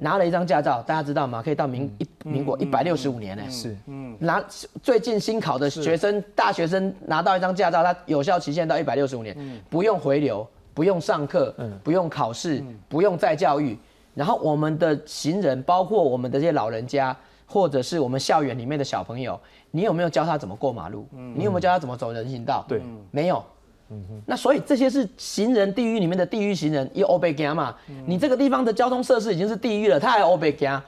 [0.00, 1.42] 拿了一张驾照，大家知道吗？
[1.42, 3.42] 可以到民一民国一百六十五年呢。
[3.50, 4.42] 是，嗯，拿
[4.82, 9.36] 最近新考的学生，大学生拿到一张驾照，它有效期限到一百六十五年，
[9.68, 13.76] 不用回流，不用上课，不用考试，不用再教育。
[14.14, 19.38] 然后我们的行人，包括我们的这些老人家，或者是我们校园里面的小朋友，
[19.70, 21.06] 你有没有教他怎么过马路？
[21.12, 22.64] 你有没有教他怎么走人行道？
[22.68, 22.80] 对，
[23.10, 23.44] 没有。
[24.26, 27.74] 那所以这些是行人地狱里面的地狱行人，有欧贝加嘛？
[28.06, 30.82] 你这个地方的交通设施已经是地狱了，他还欧贝加，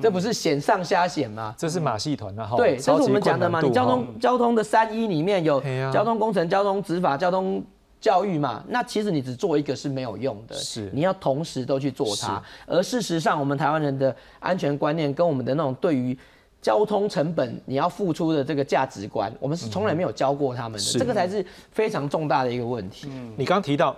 [0.00, 1.52] 这不是险上加险吗？
[1.58, 2.48] 这是马戏团啊！
[2.56, 3.60] 对，这是我们讲的嘛。
[3.60, 5.60] 你交通交通的三一里面有
[5.92, 7.60] 交通工程、交通执法、交通
[8.00, 8.62] 教育嘛？
[8.68, 12.40] 那其实你只做一个是没有用的，是你要同时都去做它。
[12.66, 16.16] 而事实上，我们台湾人的安全观念跟我们的那种对于。
[16.64, 23.06] 交通成本，你要付出的这个价值观，我们是从来没有教过他们的，这个才是非常重大的一个问题。
[23.36, 23.94] 你刚刚提到。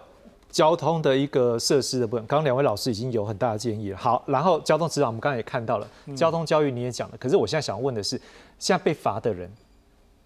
[0.48, 3.98] 交通的一个设施的部分，刚刚两位老师已经有很大的建议了。
[3.98, 5.86] 好，然后交通指导我们刚才也看到了，
[6.16, 7.16] 交通教育你也讲了。
[7.18, 8.18] 可是我现在想问的是，
[8.58, 9.50] 现在被罚的人，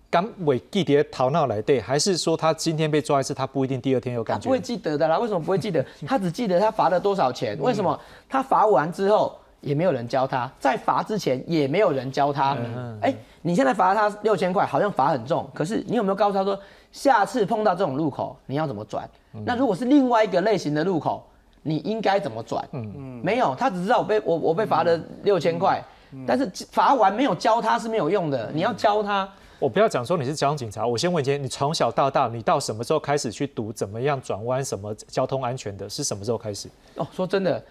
[0.09, 4.45] 刚违记得逃闹来对，还是说他今天被抓一次，他不一定第二天有感觉？
[4.45, 5.18] 不会记得的啦。
[5.18, 5.84] 为什么不会记得？
[6.07, 7.59] 他只记得他罚了多少钱。
[7.59, 7.99] 为什么？
[8.28, 12.56] 他罚完之后也没有人教他，在罚之前也没有人教他。
[13.00, 16.58] 哎，你现在罚他六千块，好像罚很重，可是你有没有告诉他说？
[16.92, 19.08] 下次碰到这种路口，你要怎么转？
[19.46, 21.24] 那如果是另外一个类型的路口，
[21.62, 22.68] 你应该怎么转？
[22.72, 25.80] 嗯嗯，没有，他只知道我被我我被罚了六千块，
[26.26, 29.28] 但是罚完没有教他是没有用的，你要教他。
[29.61, 36.68] 我不要讲说你是交通警察，我先问一下，你从小到大，你到什么时候开始去读怎么样转弯，什么交通安全的，是什么时候开始？
[36.96, 37.62] 哦，说真的，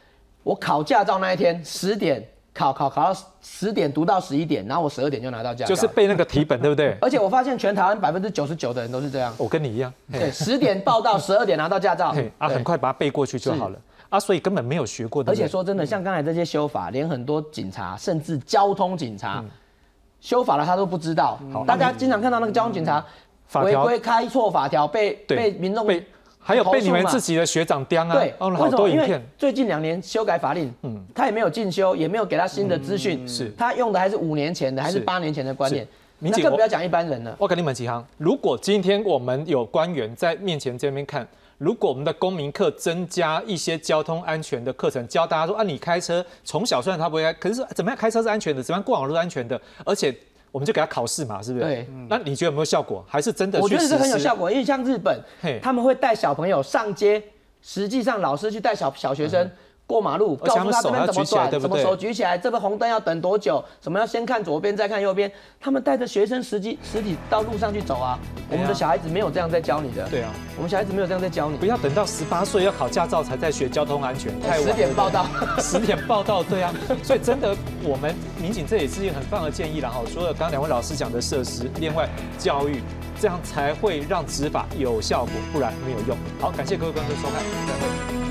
[0.44, 2.28] 我考驾照那一天十点。
[2.52, 6.94] 考考考到十点读到十一点，然后我十二点就拿到驾照，就是背那个题本，对不对？
[7.00, 9.34] 而且我发现全台湾百分之九十九的人都是这样。
[9.38, 13.80] 我跟你一样，对，十点报到，十二点拿到驾照，啊，很快把它背过去就好了
[14.10, 15.32] 啊，所以根本没有学过的。
[15.32, 19.42] 而且说真的，像刚才这些修法，连很多警察，甚至交通警察
[20.20, 21.40] 修法了，他都不知道。
[21.66, 23.06] 大家经常看到那个交通警察
[23.64, 26.06] 违规开错法条，被被民众被。
[26.50, 28.16] 还有被你们自己的学长刁啊！
[28.16, 29.22] 对，好多影片。
[29.38, 35.88] 最近两年修改法令，嗯，他也没有进修，也没有给他新的资讯，是他用的还是五年前的，还是八年前的观念。
[36.18, 37.36] 那更不要讲一般人了。
[37.38, 41.28] 我跟你们几行，如果今天我们有官员在面前这边看，
[41.60, 50.12] 如果我们的公民课增加一些交通安全的课程，教大家说啊，你开车从小虽然他不会开，可是怎么样开车是安全的，怎么样过马路是安全的，而且。
[50.52, 51.66] 我们就给他考试嘛，是不是？
[51.66, 51.88] 对。
[52.10, 53.06] 那你觉得有没有效果？
[53.08, 53.60] 还是真的？
[53.60, 55.20] 我觉得是很有效果，因为像日本，
[55.62, 57.24] 他们会带小朋友上街，
[57.62, 59.50] 实际上老师去带小小学生。
[59.90, 65.30] 过马路，告诉他这边怎么转，怎么手举起来，这边红灯要等多久，什么要先看左边再看右边。
[65.60, 68.20] 他们带着学生实际实体到路上去走啊。
[68.52, 70.08] 我们的小孩子没有这样在教你的。
[70.08, 71.58] 对啊，我们小孩子没有这样在教你。
[71.58, 74.64] 不要等到十八岁要考驾照才在学交通安全，太晚。
[74.64, 75.26] 十点报道，
[75.58, 76.72] 十点报道，对啊。
[77.02, 80.04] 所以真的，我们民警这也是一个很棒的建议了哈。
[80.14, 82.80] 除了刚刚两位老师讲的设施，另外教育，
[83.20, 86.16] 这样才会让执法有效果，不然没有用。
[86.40, 88.29] 好，感谢各位观众收看，再会。